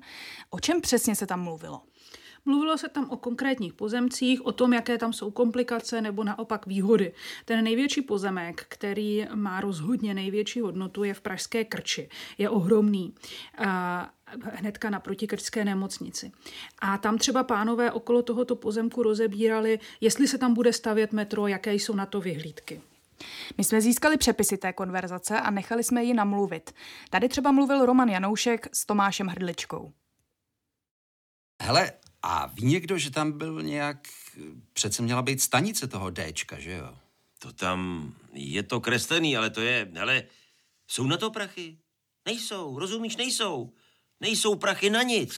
O 0.50 0.60
čem 0.60 0.82
přesně 0.82 1.16
se 1.16 1.28
tam 1.28 1.44
mluvilo? 1.44 1.82
Mluvilo 2.46 2.78
se 2.78 2.90
tam 2.90 3.10
o 3.10 3.18
konkrétních 3.18 3.74
pozemcích, 3.74 4.46
o 4.46 4.52
tom, 4.52 4.74
jaké 4.74 4.98
tam 4.98 5.14
jsou 5.14 5.32
komplikace 5.32 6.02
nebo 6.02 6.24
naopak 6.24 6.66
výhody. 6.66 7.14
Ten 7.46 7.64
největší 7.64 8.02
pozemek, 8.02 8.66
který 8.70 9.28
má 9.36 9.62
rozhodně 9.62 10.14
největší 10.14 10.62
hodnotu, 10.62 11.04
je 11.04 11.14
v 11.14 11.22
Pražské 11.22 11.66
Krči. 11.66 12.10
Je 12.38 12.50
ohromný. 12.50 13.16
A 13.58 14.10
hnedka 14.42 14.90
naproti 14.90 15.28
krčské 15.28 15.66
nemocnici. 15.66 16.32
A 16.80 16.98
tam 16.98 17.18
třeba 17.18 17.44
pánové 17.44 17.92
okolo 17.92 18.22
tohoto 18.22 18.56
pozemku 18.56 19.04
rozebírali, 19.04 19.80
jestli 20.02 20.28
se 20.28 20.38
tam 20.38 20.54
bude 20.54 20.74
stavět 20.74 21.14
metro, 21.14 21.48
jaké 21.48 21.74
jsou 21.74 21.96
na 21.96 22.06
to 22.06 22.22
vyhlídky. 22.22 22.82
My 23.58 23.64
jsme 23.64 23.82
získali 23.82 24.18
přepisy 24.18 24.58
té 24.58 24.74
konverzace 24.74 25.40
a 25.40 25.52
nechali 25.52 25.84
jsme 25.84 26.04
ji 26.04 26.14
namluvit. 26.14 26.72
Tady 27.10 27.30
třeba 27.30 27.52
mluvil 27.52 27.86
Roman 27.86 28.10
Janoušek 28.10 28.68
s 28.76 28.86
Tomášem 28.86 29.28
Hrdličkou. 29.28 29.92
Hele, 31.62 31.92
a 32.22 32.46
ví 32.46 32.66
někdo, 32.66 32.98
že 32.98 33.12
tam 33.12 33.32
byl 33.32 33.62
nějak, 33.62 34.08
přece 34.74 35.02
měla 35.02 35.22
být 35.22 35.42
stanice 35.42 35.88
toho 35.88 36.12
Dčka, 36.12 36.60
že 36.60 36.72
jo? 36.72 36.98
To 37.40 37.54
tam, 37.54 38.12
je 38.34 38.64
to 38.64 38.82
kreslený, 38.82 39.38
ale 39.38 39.50
to 39.50 39.62
je, 39.62 39.92
ale 40.02 40.24
jsou 40.88 41.08
na 41.08 41.18
to 41.18 41.32
prachy? 41.32 41.78
Nejsou, 42.26 42.80
rozumíš, 42.80 43.18
nejsou. 43.18 43.74
Nejsou 44.20 44.56
prachy 44.56 44.90
na 44.90 45.04
nic. 45.04 45.36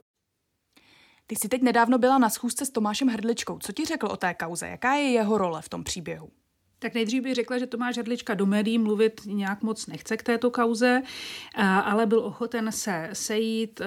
Ty 1.28 1.36
jsi 1.36 1.50
teď 1.50 1.62
nedávno 1.62 1.98
byla 1.98 2.18
na 2.18 2.30
schůzce 2.30 2.66
s 2.66 2.70
Tomášem 2.70 3.08
Hrdličkou. 3.08 3.60
Co 3.60 3.72
ti 3.72 3.86
řekl 3.86 4.08
o 4.08 4.18
té 4.18 4.34
kauze? 4.34 4.68
Jaká 4.68 4.94
je 4.94 5.12
jeho 5.12 5.38
role 5.38 5.62
v 5.62 5.70
tom 5.70 5.84
příběhu? 5.84 6.32
Tak 6.84 6.94
nejdřív 6.94 7.24
bych 7.24 7.36
řekla, 7.36 7.58
že 7.58 7.68
Tomáš 7.68 7.98
Hrdlička 7.98 8.34
do 8.34 8.46
médií 8.46 8.78
mluvit 8.78 9.22
nějak 9.26 9.64
moc 9.64 9.88
nechce 9.88 10.18
k 10.18 10.24
této 10.24 10.52
kauze, 10.52 11.02
ale 11.84 12.06
byl 12.06 12.20
ochoten 12.20 12.72
se 12.72 13.10
sejít 13.14 13.82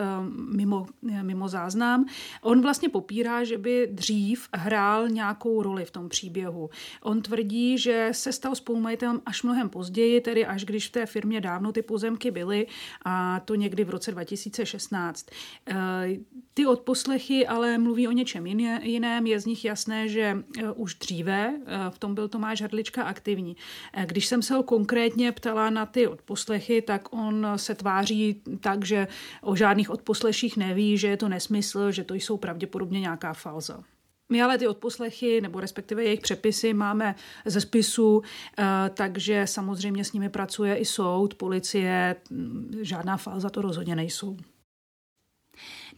mimo, 0.54 0.86
mimo 1.22 1.48
záznam. 1.48 2.06
On 2.42 2.62
vlastně 2.62 2.88
popírá, 2.88 3.44
že 3.44 3.58
by 3.58 3.88
dřív 3.92 4.48
hrál 4.54 5.08
nějakou 5.08 5.62
roli 5.62 5.84
v 5.84 5.90
tom 5.90 6.08
příběhu. 6.08 6.70
On 7.02 7.22
tvrdí, 7.22 7.78
že 7.78 8.08
se 8.12 8.32
stal 8.32 8.54
spolumajitelem 8.54 9.22
až 9.26 9.42
mnohem 9.42 9.68
později, 9.68 10.20
tedy 10.20 10.46
až 10.46 10.64
když 10.64 10.88
v 10.88 10.92
té 10.92 11.06
firmě 11.06 11.40
dávno 11.40 11.72
ty 11.72 11.82
pozemky 11.82 12.30
byly 12.30 12.66
a 13.04 13.40
to 13.40 13.54
někdy 13.54 13.84
v 13.84 13.90
roce 13.90 14.12
2016. 14.12 15.26
Ty 16.54 16.66
odposlechy 16.66 17.46
ale 17.46 17.78
mluví 17.78 18.08
o 18.08 18.12
něčem 18.12 18.46
jiném. 18.46 19.26
Je 19.26 19.40
z 19.40 19.46
nich 19.46 19.64
jasné, 19.64 20.08
že 20.08 20.44
už 20.74 20.94
dříve 20.94 21.54
v 21.90 21.98
tom 21.98 22.14
byl 22.14 22.28
Tomáš 22.28 22.62
Hrdlička 22.62 22.85
Havlička 22.86 23.02
aktivní. 23.02 23.56
Eh, 23.92 24.06
když 24.06 24.26
jsem 24.26 24.42
se 24.42 24.54
ho 24.54 24.62
konkrétně 24.62 25.32
ptala 25.32 25.70
na 25.70 25.86
ty 25.86 26.06
odposlechy, 26.06 26.82
tak 26.82 27.08
on 27.10 27.46
se 27.56 27.74
tváří 27.74 28.42
tak, 28.60 28.84
že 28.84 29.08
o 29.42 29.56
žádných 29.56 29.90
odposleších 29.90 30.56
neví, 30.56 30.98
že 30.98 31.08
je 31.08 31.16
to 31.16 31.28
nesmysl, 31.28 31.90
že 31.90 32.04
to 32.04 32.14
jsou 32.14 32.36
pravděpodobně 32.36 33.00
nějaká 33.00 33.32
falza. 33.32 33.82
My 34.28 34.42
ale 34.42 34.58
ty 34.58 34.68
odposlechy, 34.68 35.40
nebo 35.40 35.60
respektive 35.60 36.04
jejich 36.04 36.20
přepisy 36.20 36.74
máme 36.74 37.14
ze 37.44 37.60
spisu, 37.60 38.22
eh, 38.58 38.64
takže 38.94 39.46
samozřejmě 39.46 40.04
s 40.04 40.12
nimi 40.12 40.28
pracuje 40.28 40.76
i 40.76 40.84
soud, 40.84 41.34
policie, 41.34 42.16
žádná 42.82 43.16
falza 43.16 43.50
to 43.50 43.62
rozhodně 43.62 43.96
nejsou. 43.96 44.36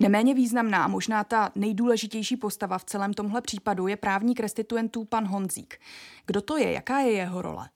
Neméně 0.01 0.35
významná, 0.35 0.89
možná 0.89 1.25
ta 1.25 1.53
nejdůležitější 1.55 2.37
postava 2.37 2.79
v 2.79 2.85
celém 2.85 3.15
tomhle 3.15 3.41
případu 3.41 3.87
je 3.87 3.97
právník 3.97 4.41
restituentů 4.41 5.05
pan 5.05 5.27
Honzík. 5.27 5.81
Kdo 6.27 6.41
to 6.41 6.57
je? 6.57 6.73
Jaká 6.73 6.99
je 6.99 7.13
jeho 7.13 7.43
role? 7.43 7.69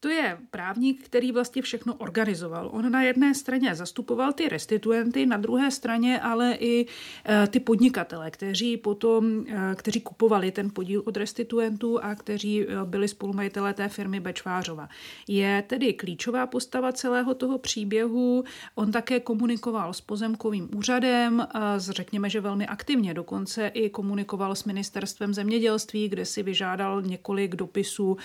To 0.00 0.08
je 0.08 0.38
právník, 0.50 1.04
který 1.04 1.32
vlastně 1.32 1.62
všechno 1.62 1.94
organizoval. 1.94 2.70
On 2.72 2.92
na 2.92 3.02
jedné 3.02 3.34
straně 3.34 3.74
zastupoval 3.74 4.32
ty 4.32 4.48
restituenty, 4.48 5.26
na 5.26 5.36
druhé 5.36 5.70
straně 5.70 6.20
ale 6.20 6.56
i 6.60 6.86
e, 7.26 7.46
ty 7.46 7.60
podnikatele, 7.60 8.30
kteří 8.30 8.76
potom, 8.76 9.44
e, 9.48 9.74
kteří 9.74 10.00
kupovali 10.00 10.50
ten 10.50 10.70
podíl 10.70 11.02
od 11.06 11.16
restituentů 11.16 12.04
a 12.04 12.14
kteří 12.14 12.62
e, 12.62 12.84
byli 12.84 13.08
spolumajitelé 13.08 13.74
té 13.74 13.88
firmy 13.88 14.20
Bečvářova. 14.20 14.88
Je 15.28 15.64
tedy 15.66 15.92
klíčová 15.92 16.46
postava 16.46 16.92
celého 16.92 17.34
toho 17.34 17.58
příběhu. 17.58 18.44
On 18.74 18.92
také 18.92 19.20
komunikoval 19.20 19.92
s 19.92 20.00
pozemkovým 20.00 20.68
úřadem, 20.76 21.46
řekněme, 21.76 22.30
že 22.30 22.40
velmi 22.40 22.66
aktivně, 22.66 23.14
dokonce 23.14 23.66
i 23.66 23.90
komunikoval 23.90 24.54
s 24.54 24.64
ministerstvem 24.64 25.34
zemědělství, 25.34 26.08
kde 26.08 26.24
si 26.24 26.42
vyžádal 26.42 27.02
několik 27.02 27.56
dopisů, 27.56 28.16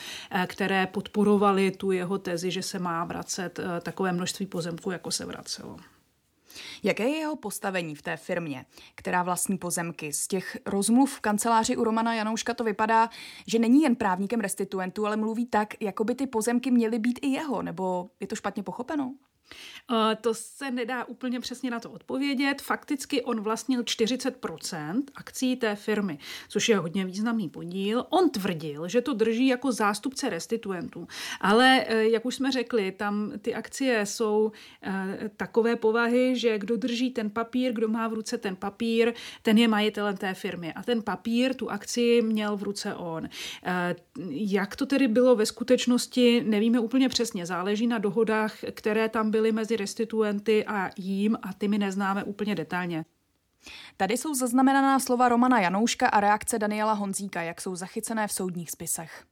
které 0.47 0.87
podporovaly 0.87 1.60
tu 1.71 1.91
jeho 1.91 2.17
tezi, 2.17 2.51
že 2.51 2.63
se 2.63 2.79
má 2.79 3.05
vracet 3.05 3.59
eh, 3.59 3.81
takové 3.81 4.11
množství 4.11 4.45
pozemků, 4.45 4.91
jako 4.91 5.11
se 5.11 5.25
vracelo. 5.25 5.77
Jaké 6.83 7.03
je 7.03 7.17
jeho 7.17 7.35
postavení 7.35 7.95
v 7.95 8.01
té 8.01 8.17
firmě, 8.17 8.65
která 8.95 9.23
vlastní 9.23 9.57
pozemky? 9.57 10.13
Z 10.13 10.27
těch 10.27 10.57
rozmluv 10.65 11.13
v 11.13 11.19
kanceláři 11.19 11.77
u 11.77 11.83
Romana 11.83 12.13
Janouška 12.13 12.53
to 12.53 12.63
vypadá, 12.63 13.09
že 13.47 13.59
není 13.59 13.81
jen 13.81 13.95
právníkem 13.95 14.39
restituentů, 14.39 15.05
ale 15.05 15.17
mluví 15.17 15.45
tak, 15.45 15.73
jako 15.81 16.03
by 16.03 16.15
ty 16.15 16.27
pozemky 16.27 16.71
měly 16.71 16.99
být 16.99 17.19
i 17.21 17.27
jeho, 17.27 17.61
nebo 17.61 18.09
je 18.19 18.27
to 18.27 18.35
špatně 18.35 18.63
pochopeno? 18.63 19.15
Eh, 19.91 20.15
to 20.21 20.33
se 20.33 20.71
nedá 20.71 21.05
úplně 21.05 21.39
přesně 21.39 21.71
na 21.71 21.79
to 21.79 21.91
odpovědět. 21.91 22.61
Fakticky 22.61 23.21
on 23.21 23.41
vlastnil 23.41 23.83
40% 23.83 25.03
akcí 25.15 25.55
té 25.55 25.75
firmy, 25.75 26.17
což 26.49 26.69
je 26.69 26.77
hodně 26.77 27.05
významný 27.05 27.49
podíl. 27.49 28.05
On 28.09 28.29
tvrdil, 28.29 28.87
že 28.87 29.01
to 29.01 29.13
drží 29.13 29.47
jako 29.47 29.71
zástupce 29.71 30.29
restituentů. 30.29 31.07
Ale, 31.41 31.85
eh, 31.87 32.09
jak 32.09 32.25
už 32.25 32.35
jsme 32.35 32.51
řekli, 32.51 32.91
tam 32.91 33.31
ty 33.41 33.55
akcie 33.55 34.05
jsou 34.05 34.51
eh, 34.83 35.29
takové 35.37 35.75
povahy, 35.75 36.35
že 36.35 36.59
kdo 36.59 36.77
drží 36.77 37.11
ten 37.11 37.29
papír, 37.29 37.73
kdo 37.73 37.87
má 37.87 38.07
v 38.07 38.13
ruce 38.13 38.37
ten 38.37 38.55
papír, 38.55 39.13
ten 39.41 39.57
je 39.57 39.67
majitelem 39.67 40.17
té 40.17 40.33
firmy. 40.33 40.73
A 40.73 40.83
ten 40.83 41.01
papír, 41.01 41.53
tu 41.53 41.71
akci 41.71 42.21
měl 42.21 42.57
v 42.57 42.63
ruce 42.63 42.95
on. 42.95 43.29
Jak 44.29 44.75
to 44.75 44.85
tedy 44.85 45.07
bylo 45.07 45.35
ve 45.35 45.45
skutečnosti, 45.45 46.43
nevíme 46.45 46.79
úplně 46.79 47.09
přesně. 47.09 47.45
Záleží 47.45 47.87
na 47.87 47.97
dohodách, 47.97 48.55
které 48.71 49.09
tam 49.09 49.31
byly 49.31 49.40
mezi 49.51 49.75
restituenty 49.75 50.65
a 50.65 50.89
jím 50.97 51.37
a 51.41 51.53
ty 51.53 51.67
my 51.67 51.77
neznáme 51.77 52.23
úplně 52.23 52.55
detailně. 52.55 53.05
Tady 53.97 54.17
jsou 54.17 54.35
zaznamenaná 54.35 54.99
slova 54.99 55.29
Romana 55.29 55.59
Janouška 55.59 56.07
a 56.07 56.19
reakce 56.19 56.59
Daniela 56.59 56.93
Honzíka, 56.93 57.41
jak 57.41 57.61
jsou 57.61 57.75
zachycené 57.75 58.27
v 58.27 58.31
soudních 58.31 58.71
spisech. 58.71 59.25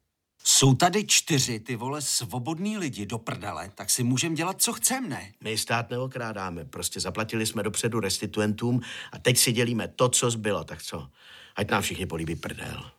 Jsou 0.43 0.73
tady 0.75 1.07
čtyři, 1.07 1.59
ty 1.59 1.75
vole, 1.75 2.01
svobodní 2.01 2.77
lidi 2.77 3.05
do 3.05 3.17
prdele, 3.17 3.71
tak 3.75 3.89
si 3.89 4.03
můžeme 4.03 4.35
dělat, 4.35 4.61
co 4.61 4.73
chcem, 4.73 5.09
ne? 5.09 5.31
My 5.41 5.57
stát 5.57 5.89
neokrádáme, 5.89 6.65
prostě 6.65 6.99
zaplatili 6.99 7.45
jsme 7.45 7.63
dopředu 7.63 7.99
restituentům 7.99 8.81
a 9.11 9.19
teď 9.19 9.37
si 9.37 9.51
dělíme 9.51 9.87
to, 9.87 10.09
co 10.09 10.31
zbylo, 10.31 10.63
tak 10.63 10.83
co? 10.83 11.09
Ať 11.55 11.71
nám 11.71 11.81
všichni 11.81 12.05
políbí 12.05 12.35
prdel. 12.35 12.91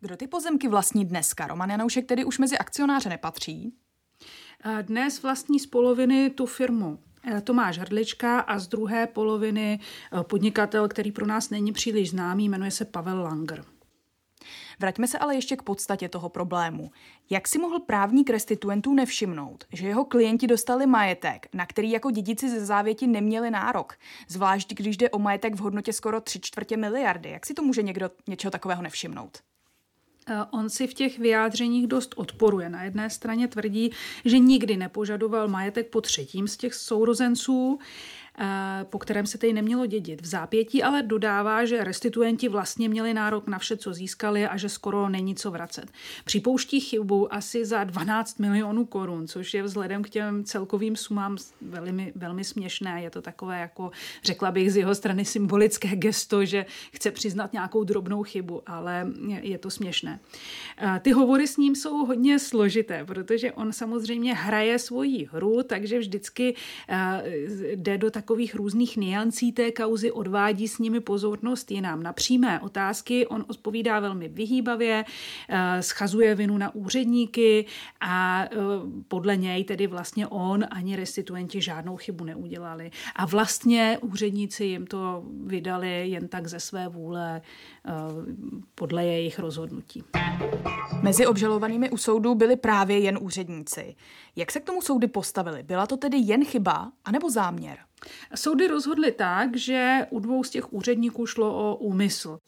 Kdo 0.00 0.16
ty 0.16 0.26
pozemky 0.26 0.68
vlastní 0.68 1.04
dneska? 1.04 1.46
Roman 1.46 1.70
Janoušek 1.70 2.06
tedy 2.06 2.24
už 2.24 2.38
mezi 2.38 2.58
akcionáře 2.58 3.08
nepatří? 3.08 3.72
Dnes 4.82 5.22
vlastní 5.22 5.60
z 5.60 5.66
poloviny 5.66 6.30
tu 6.30 6.46
firmu 6.46 6.98
eh, 7.24 7.40
Tomáš 7.40 7.78
Hrdlička 7.78 8.40
a 8.40 8.58
z 8.58 8.68
druhé 8.68 9.06
poloviny 9.06 9.80
eh, 9.80 10.24
podnikatel, 10.24 10.88
který 10.88 11.12
pro 11.12 11.26
nás 11.26 11.50
není 11.50 11.72
příliš 11.72 12.10
známý, 12.10 12.48
jmenuje 12.48 12.70
se 12.70 12.84
Pavel 12.84 13.22
Langer. 13.22 13.64
Vraťme 14.80 15.08
se 15.08 15.18
ale 15.18 15.34
ještě 15.34 15.56
k 15.56 15.62
podstatě 15.62 16.08
toho 16.08 16.28
problému. 16.28 16.90
Jak 17.30 17.48
si 17.48 17.58
mohl 17.58 17.80
právník 17.80 18.30
restituentů 18.30 18.94
nevšimnout, 18.94 19.64
že 19.72 19.86
jeho 19.86 20.04
klienti 20.04 20.46
dostali 20.46 20.86
majetek, 20.86 21.48
na 21.52 21.66
který 21.66 21.90
jako 21.90 22.10
dědici 22.10 22.50
ze 22.50 22.66
závěti 22.66 23.06
neměli 23.06 23.50
nárok, 23.50 23.94
zvlášť 24.28 24.74
když 24.74 24.96
jde 24.96 25.10
o 25.10 25.18
majetek 25.18 25.54
v 25.54 25.60
hodnotě 25.60 25.92
skoro 25.92 26.20
tři 26.20 26.40
čtvrtě 26.40 26.76
miliardy? 26.76 27.30
Jak 27.30 27.46
si 27.46 27.54
to 27.54 27.62
může 27.62 27.82
někdo 27.82 28.10
něčeho 28.28 28.50
takového 28.50 28.82
nevšimnout? 28.82 29.38
Eh, 30.26 30.44
on 30.50 30.70
si 30.70 30.86
v 30.86 30.94
těch 30.94 31.18
vyjádřeních 31.18 31.86
dost 31.86 32.14
odporuje. 32.16 32.68
Na 32.68 32.82
jedné 32.82 33.10
straně 33.10 33.48
tvrdí, 33.48 33.90
že 34.24 34.38
nikdy 34.38 34.76
nepožadoval 34.76 35.48
majetek 35.48 35.90
po 35.90 36.00
třetím 36.00 36.48
z 36.48 36.56
těch 36.56 36.74
sourozenců, 36.74 37.78
po 38.84 38.98
kterém 38.98 39.26
se 39.26 39.38
tedy 39.38 39.52
nemělo 39.52 39.86
dědit. 39.86 40.22
V 40.22 40.26
zápětí 40.26 40.82
ale 40.82 41.02
dodává, 41.02 41.64
že 41.64 41.84
restituenti 41.84 42.48
vlastně 42.48 42.88
měli 42.88 43.14
nárok 43.14 43.46
na 43.46 43.58
vše, 43.58 43.76
co 43.76 43.92
získali 43.92 44.46
a 44.46 44.56
že 44.56 44.68
skoro 44.68 45.08
není 45.08 45.34
co 45.34 45.50
vracet. 45.50 45.86
Připouští 46.24 46.80
chybu 46.80 47.34
asi 47.34 47.64
za 47.64 47.84
12 47.84 48.38
milionů 48.38 48.84
korun, 48.84 49.28
což 49.28 49.54
je 49.54 49.62
vzhledem 49.62 50.02
k 50.02 50.10
těm 50.10 50.44
celkovým 50.44 50.96
sumám 50.96 51.36
velmi, 51.60 52.12
velmi 52.16 52.44
směšné. 52.44 53.02
Je 53.02 53.10
to 53.10 53.22
takové, 53.22 53.60
jako 53.60 53.90
řekla 54.24 54.50
bych 54.50 54.72
z 54.72 54.76
jeho 54.76 54.94
strany 54.94 55.24
symbolické 55.24 55.96
gesto, 55.96 56.44
že 56.44 56.66
chce 56.92 57.10
přiznat 57.10 57.52
nějakou 57.52 57.84
drobnou 57.84 58.22
chybu, 58.22 58.62
ale 58.66 59.06
je 59.40 59.58
to 59.58 59.70
směšné. 59.70 60.20
Eh, 60.78 61.00
ty 61.02 61.10
hovory 61.10 61.46
s 61.46 61.56
ním 61.56 61.74
jsou 61.74 62.06
hodně 62.06 62.38
složité, 62.38 63.04
protože 63.04 63.52
on 63.52 63.72
samozřejmě 63.72 64.34
hraje 64.34 64.78
svoji 64.78 65.28
hru, 65.32 65.62
takže 65.62 65.98
vždycky 65.98 66.54
eh, 66.88 67.22
jde 67.76 67.98
do 67.98 68.10
tak 68.10 68.23
takových 68.24 68.54
různých 68.54 68.96
niancí 68.96 69.52
té 69.52 69.72
kauzy, 69.72 70.12
odvádí 70.12 70.68
s 70.68 70.78
nimi 70.78 71.00
pozornost 71.00 71.70
jinam. 71.70 72.02
Na 72.02 72.12
přímé 72.12 72.60
otázky 72.60 73.26
on 73.26 73.44
odpovídá 73.48 74.00
velmi 74.00 74.28
vyhýbavě, 74.28 75.04
eh, 75.48 75.82
schazuje 75.82 76.34
vinu 76.34 76.58
na 76.58 76.74
úředníky 76.74 77.66
a 78.00 78.44
eh, 78.44 78.48
podle 79.08 79.36
něj 79.36 79.64
tedy 79.64 79.86
vlastně 79.86 80.26
on 80.26 80.64
ani 80.70 80.96
restituenti 80.96 81.60
žádnou 81.60 81.96
chybu 81.96 82.24
neudělali. 82.24 82.90
A 83.16 83.26
vlastně 83.26 83.98
úředníci 84.00 84.64
jim 84.64 84.86
to 84.86 85.22
vydali 85.46 86.08
jen 86.08 86.28
tak 86.28 86.46
ze 86.46 86.60
své 86.60 86.88
vůle 86.88 87.42
eh, 87.86 87.92
podle 88.74 89.04
jejich 89.04 89.38
rozhodnutí. 89.38 90.04
Mezi 91.02 91.26
obžalovanými 91.26 91.90
u 91.90 91.96
soudu 91.96 92.34
byli 92.34 92.56
právě 92.56 92.98
jen 92.98 93.18
úředníci. 93.20 93.94
Jak 94.36 94.52
se 94.52 94.60
k 94.60 94.64
tomu 94.64 94.82
soudy 94.82 95.06
postavili? 95.06 95.62
Byla 95.62 95.86
to 95.86 95.96
tedy 95.96 96.16
jen 96.16 96.44
chyba 96.44 96.92
anebo 97.04 97.30
záměr? 97.30 97.78
Soudy 98.34 98.66
rozhodly 98.66 99.12
tak, 99.12 99.56
že 99.56 100.06
u 100.10 100.20
dvou 100.20 100.44
z 100.44 100.50
těch 100.50 100.72
úředníků 100.72 101.26
šlo 101.26 101.54
o 101.54 101.76
úmysl. 101.76 102.38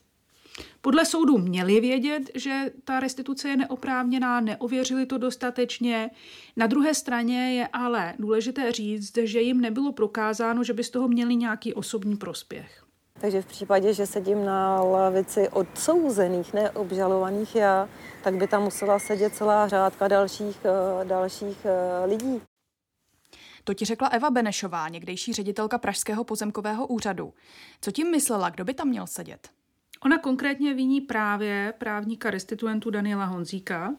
Podle 0.81 1.05
soudu 1.05 1.39
měli 1.39 1.81
vědět, 1.81 2.23
že 2.35 2.71
ta 2.85 3.01
restituce 3.01 3.49
je 3.49 3.57
neoprávněná, 3.57 4.41
neověřili 4.41 5.07
to 5.07 5.19
dostatečně. 5.19 6.11
Na 6.57 6.67
druhé 6.67 6.95
straně 6.95 7.55
je 7.55 7.69
ale 7.73 8.15
důležité 8.19 8.73
říct, 8.73 9.17
že 9.17 9.41
jim 9.41 9.61
nebylo 9.61 9.93
prokázáno, 9.93 10.65
že 10.65 10.73
by 10.73 10.85
z 10.85 10.91
toho 10.91 11.09
měli 11.09 11.37
nějaký 11.37 11.75
osobní 11.75 12.17
prospěch. 12.17 12.87
Takže 13.21 13.43
v 13.43 13.47
případě, 13.47 13.95
že 13.95 14.07
sedím 14.07 14.45
na 14.45 14.83
lavici 14.83 15.49
odsouzených, 15.49 16.55
neobžalovaných 16.55 17.57
já, 17.57 17.89
tak 18.25 18.35
by 18.35 18.47
tam 18.47 18.63
musela 18.63 18.99
sedět 18.99 19.35
celá 19.35 19.69
řádka 19.69 20.09
dalších, 20.09 20.59
eh, 20.65 21.05
dalších 21.05 21.67
eh, 21.67 22.07
lidí. 22.07 22.41
To 23.67 23.75
ti 23.75 23.85
řekla 23.85 24.09
Eva 24.09 24.31
Benešová, 24.31 24.89
někdejší 24.89 25.33
ředitelka 25.33 25.79
Pražského 25.79 26.25
pozemkového 26.25 26.87
úřadu. 26.87 27.35
Co 27.81 27.91
tím 27.91 28.11
myslela, 28.11 28.51
kdo 28.51 28.65
by 28.65 28.75
tam 28.75 28.89
měl 28.89 29.07
sedět? 29.07 29.49
Ona 30.05 30.19
konkrétně 30.19 30.75
viní 30.75 31.01
právě 31.01 31.75
právníka 31.79 32.31
restituentu 32.31 32.91
Daniela 32.91 33.25
Honzíka, 33.25 33.95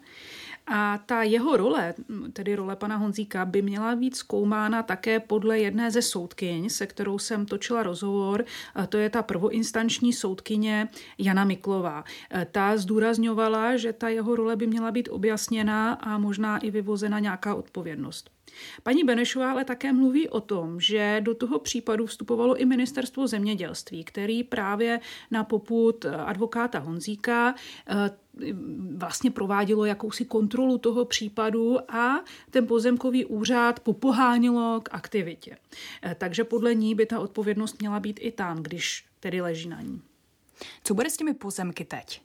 a 0.67 0.97
ta 0.97 1.23
jeho 1.23 1.57
role, 1.57 1.93
tedy 2.33 2.55
role 2.55 2.75
pana 2.75 2.95
Honzíka, 2.95 3.45
by 3.45 3.61
měla 3.61 3.95
být 3.95 4.15
zkoumána 4.15 4.83
také 4.83 5.19
podle 5.19 5.59
jedné 5.59 5.91
ze 5.91 6.01
soudkyň, 6.01 6.69
se 6.69 6.87
kterou 6.87 7.19
jsem 7.19 7.45
točila 7.45 7.83
rozhovor. 7.83 8.45
To 8.89 8.97
je 8.97 9.09
ta 9.09 9.23
prvoinstanční 9.23 10.13
soudkyně 10.13 10.87
Jana 11.17 11.43
Miklová. 11.43 12.03
E, 12.33 12.45
ta 12.45 12.77
zdůrazňovala, 12.77 13.77
že 13.77 13.93
ta 13.93 14.09
jeho 14.09 14.35
role 14.35 14.55
by 14.55 14.67
měla 14.67 14.91
být 14.91 15.09
objasněna 15.11 15.93
a 15.93 16.17
možná 16.17 16.57
i 16.57 16.71
vyvozena 16.71 17.19
nějaká 17.19 17.55
odpovědnost. 17.55 18.36
Paní 18.83 19.03
Benešová 19.03 19.51
ale 19.51 19.65
také 19.65 19.93
mluví 19.93 20.29
o 20.29 20.41
tom, 20.41 20.79
že 20.79 21.17
do 21.23 21.35
toho 21.35 21.59
případu 21.59 22.05
vstupovalo 22.05 22.55
i 22.55 22.65
ministerstvo 22.65 23.27
zemědělství, 23.27 24.03
který 24.03 24.43
právě 24.43 24.99
na 25.31 25.43
poput 25.43 26.05
advokáta 26.05 26.79
Honzíka 26.79 27.55
e, 27.89 28.27
vlastně 28.97 29.31
provádělo 29.31 29.85
jakousi 29.85 30.25
kontrolu 30.25 30.77
toho 30.77 31.05
případu 31.05 31.91
a 31.91 32.23
ten 32.49 32.67
pozemkový 32.67 33.25
úřad 33.25 33.79
popohánilo 33.79 34.81
k 34.83 34.89
aktivitě. 34.91 35.57
Eh, 36.03 36.15
takže 36.15 36.43
podle 36.43 36.75
ní 36.75 36.95
by 36.95 37.05
ta 37.05 37.19
odpovědnost 37.19 37.79
měla 37.79 37.99
být 37.99 38.19
i 38.23 38.31
tam, 38.31 38.63
když 38.63 39.05
tedy 39.19 39.41
leží 39.41 39.69
na 39.69 39.81
ní. 39.81 40.01
Co 40.83 40.93
bude 40.93 41.09
s 41.09 41.17
těmi 41.17 41.33
pozemky 41.33 41.85
teď? 41.85 42.21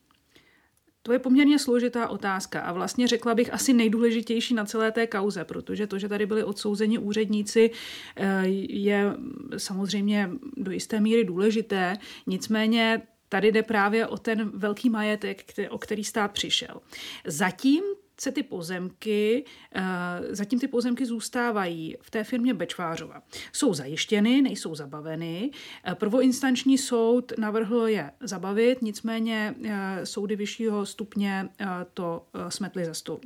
To 1.03 1.13
je 1.13 1.19
poměrně 1.19 1.59
složitá 1.59 2.09
otázka 2.09 2.61
a 2.61 2.73
vlastně 2.73 3.09
řekla 3.09 3.35
bych 3.35 3.53
asi 3.53 3.73
nejdůležitější 3.73 4.55
na 4.55 4.65
celé 4.65 4.93
té 4.93 5.07
kauze, 5.07 5.45
protože 5.45 5.87
to, 5.87 5.99
že 5.99 6.09
tady 6.09 6.27
byli 6.27 6.45
odsouzeni 6.45 6.99
úředníci, 6.99 7.71
eh, 8.17 8.43
je 8.69 9.17
samozřejmě 9.57 10.31
do 10.57 10.71
jisté 10.71 11.01
míry 11.01 11.25
důležité. 11.25 11.97
Nicméně 12.27 13.03
Tady 13.33 13.53
jde 13.53 13.63
právě 13.63 14.07
o 14.07 14.17
ten 14.17 14.51
velký 14.55 14.91
majetek, 14.91 15.45
o 15.71 15.79
který 15.79 16.05
stát 16.05 16.33
přišel. 16.33 16.81
Zatím 17.27 17.83
se 18.21 18.33
ty 18.33 18.43
pozemky, 18.43 19.45
eh, 19.75 19.83
zatím 20.31 20.61
ty 20.61 20.69
pozemky 20.69 21.07
zůstávají 21.07 21.97
v 22.01 22.11
té 22.11 22.25
firmě 22.25 22.55
Bečvářova. 22.55 23.23
Jsou 23.53 23.75
zajištěny, 23.75 24.43
nejsou 24.43 24.75
zabaveny. 24.75 25.51
Eh, 25.85 25.95
prvoinstanční 25.95 26.79
soud 26.79 27.33
navrhl 27.39 27.87
je 27.87 28.11
zabavit, 28.21 28.83
nicméně 28.83 29.55
eh, 29.65 30.07
soudy 30.07 30.37
vyššího 30.37 30.87
stupně 30.87 31.49
to 31.95 32.27
smetly 32.49 32.85
ze 32.85 32.95
stolu. 32.95 33.21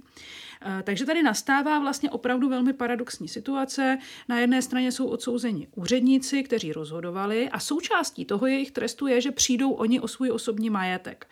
Takže 0.82 1.06
tady 1.06 1.22
nastává 1.22 1.78
vlastně 1.78 2.10
opravdu 2.10 2.48
velmi 2.48 2.72
paradoxní 2.72 3.28
situace. 3.28 3.98
Na 4.28 4.38
jedné 4.38 4.62
straně 4.62 4.92
jsou 4.92 5.06
odsouzeni 5.06 5.68
úředníci, 5.74 6.42
kteří 6.42 6.72
rozhodovali 6.72 7.48
a 7.48 7.60
součástí 7.60 8.24
toho 8.24 8.46
jejich 8.46 8.70
trestu 8.70 9.06
je, 9.06 9.20
že 9.20 9.30
přijdou 9.30 9.72
oni 9.72 10.00
o 10.00 10.08
svůj 10.08 10.30
osobní 10.30 10.70
majetek. 10.70 11.26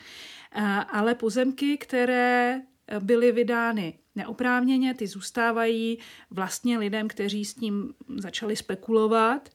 Ale 0.92 1.14
pozemky, 1.14 1.78
které 1.78 2.60
byly 3.00 3.32
vydány 3.32 3.98
neoprávněně, 4.14 4.94
ty 4.94 5.06
zůstávají 5.06 5.98
vlastně 6.30 6.78
lidem, 6.78 7.08
kteří 7.08 7.44
s 7.44 7.54
tím 7.54 7.94
začali 8.16 8.56
spekulovat 8.56 9.48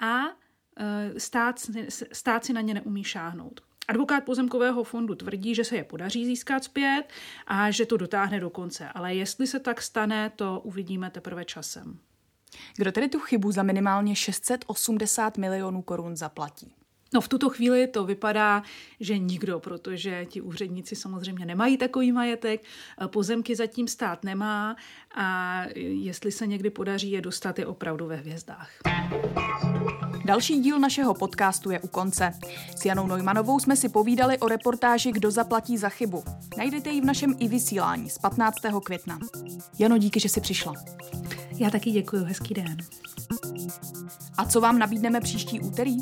a 0.00 0.22
e, 0.76 1.20
stát, 1.20 1.60
stát 2.12 2.44
si 2.44 2.52
na 2.52 2.60
ně 2.60 2.74
neumí 2.74 3.04
šáhnout. 3.04 3.60
Advokát 3.88 4.24
pozemkového 4.24 4.84
fondu 4.84 5.14
tvrdí, 5.14 5.54
že 5.54 5.64
se 5.64 5.76
je 5.76 5.84
podaří 5.84 6.26
získat 6.26 6.64
zpět 6.64 7.04
a 7.46 7.70
že 7.70 7.86
to 7.86 7.96
dotáhne 7.96 8.40
do 8.40 8.50
konce, 8.50 8.88
ale 8.88 9.14
jestli 9.14 9.46
se 9.46 9.60
tak 9.60 9.82
stane, 9.82 10.30
to 10.36 10.60
uvidíme 10.64 11.10
teprve 11.10 11.44
časem. 11.44 11.98
Kdo 12.76 12.92
tedy 12.92 13.08
tu 13.08 13.18
chybu 13.20 13.52
za 13.52 13.62
minimálně 13.62 14.16
680 14.16 15.38
milionů 15.38 15.82
korun 15.82 16.16
zaplatí? 16.16 16.74
No 17.14 17.20
v 17.20 17.28
tuto 17.28 17.50
chvíli 17.50 17.86
to 17.86 18.04
vypadá, 18.04 18.62
že 19.00 19.18
nikdo, 19.18 19.60
protože 19.60 20.24
ti 20.24 20.40
úředníci 20.40 20.96
samozřejmě 20.96 21.46
nemají 21.46 21.76
takový 21.76 22.12
majetek, 22.12 22.64
pozemky 23.06 23.56
zatím 23.56 23.88
stát 23.88 24.24
nemá 24.24 24.76
a 25.14 25.62
jestli 25.76 26.32
se 26.32 26.46
někdy 26.46 26.70
podaří 26.70 27.10
je 27.10 27.20
dostat, 27.20 27.58
je 27.58 27.66
opravdu 27.66 28.06
ve 28.06 28.16
hvězdách. 28.16 28.70
Další 30.24 30.60
díl 30.60 30.78
našeho 30.78 31.14
podcastu 31.14 31.70
je 31.70 31.80
u 31.80 31.88
konce. 31.88 32.32
S 32.76 32.84
Janou 32.84 33.06
Neumanovou 33.06 33.60
jsme 33.60 33.76
si 33.76 33.88
povídali 33.88 34.38
o 34.38 34.48
reportáži 34.48 35.12
Kdo 35.12 35.30
zaplatí 35.30 35.78
za 35.78 35.88
chybu. 35.88 36.24
Najdete 36.58 36.90
ji 36.90 37.00
v 37.00 37.04
našem 37.04 37.34
i 37.38 37.48
vysílání 37.48 38.10
z 38.10 38.18
15. 38.18 38.56
května. 38.84 39.18
Jano, 39.78 39.98
díky, 39.98 40.20
že 40.20 40.28
jsi 40.28 40.40
přišla. 40.40 40.74
Já 41.58 41.70
taky 41.70 41.90
děkuji, 41.90 42.24
hezký 42.24 42.54
den. 42.54 42.76
A 44.38 44.44
co 44.44 44.60
vám 44.60 44.78
nabídneme 44.78 45.20
příští 45.20 45.60
úterý? 45.60 45.96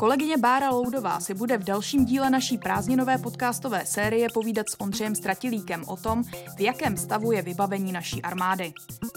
Kolegyně 0.00 0.36
Bára 0.36 0.70
Loudová 0.70 1.20
si 1.20 1.34
bude 1.34 1.58
v 1.58 1.64
dalším 1.64 2.04
díle 2.04 2.30
naší 2.30 2.58
prázdninové 2.58 3.18
podcastové 3.18 3.86
série 3.86 4.28
povídat 4.34 4.70
s 4.70 4.80
Ondřejem 4.80 5.14
Stratilíkem 5.14 5.84
o 5.86 5.96
tom, 5.96 6.22
v 6.56 6.60
jakém 6.60 6.96
stavu 6.96 7.32
je 7.32 7.42
vybavení 7.42 7.92
naší 7.92 8.22
armády. 8.22 8.72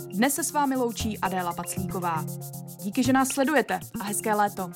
Dnes 0.08 0.34
se 0.36 0.43
s 0.43 0.52
vámi 0.52 0.76
loučí 0.76 1.19
Adéla 1.19 1.54
Paclíková. 1.54 2.26
Díky, 2.82 3.04
že 3.04 3.13
nás 3.13 3.28
sledujete 3.28 3.80
a 4.00 4.04
hezké 4.04 4.34
léto. 4.34 4.72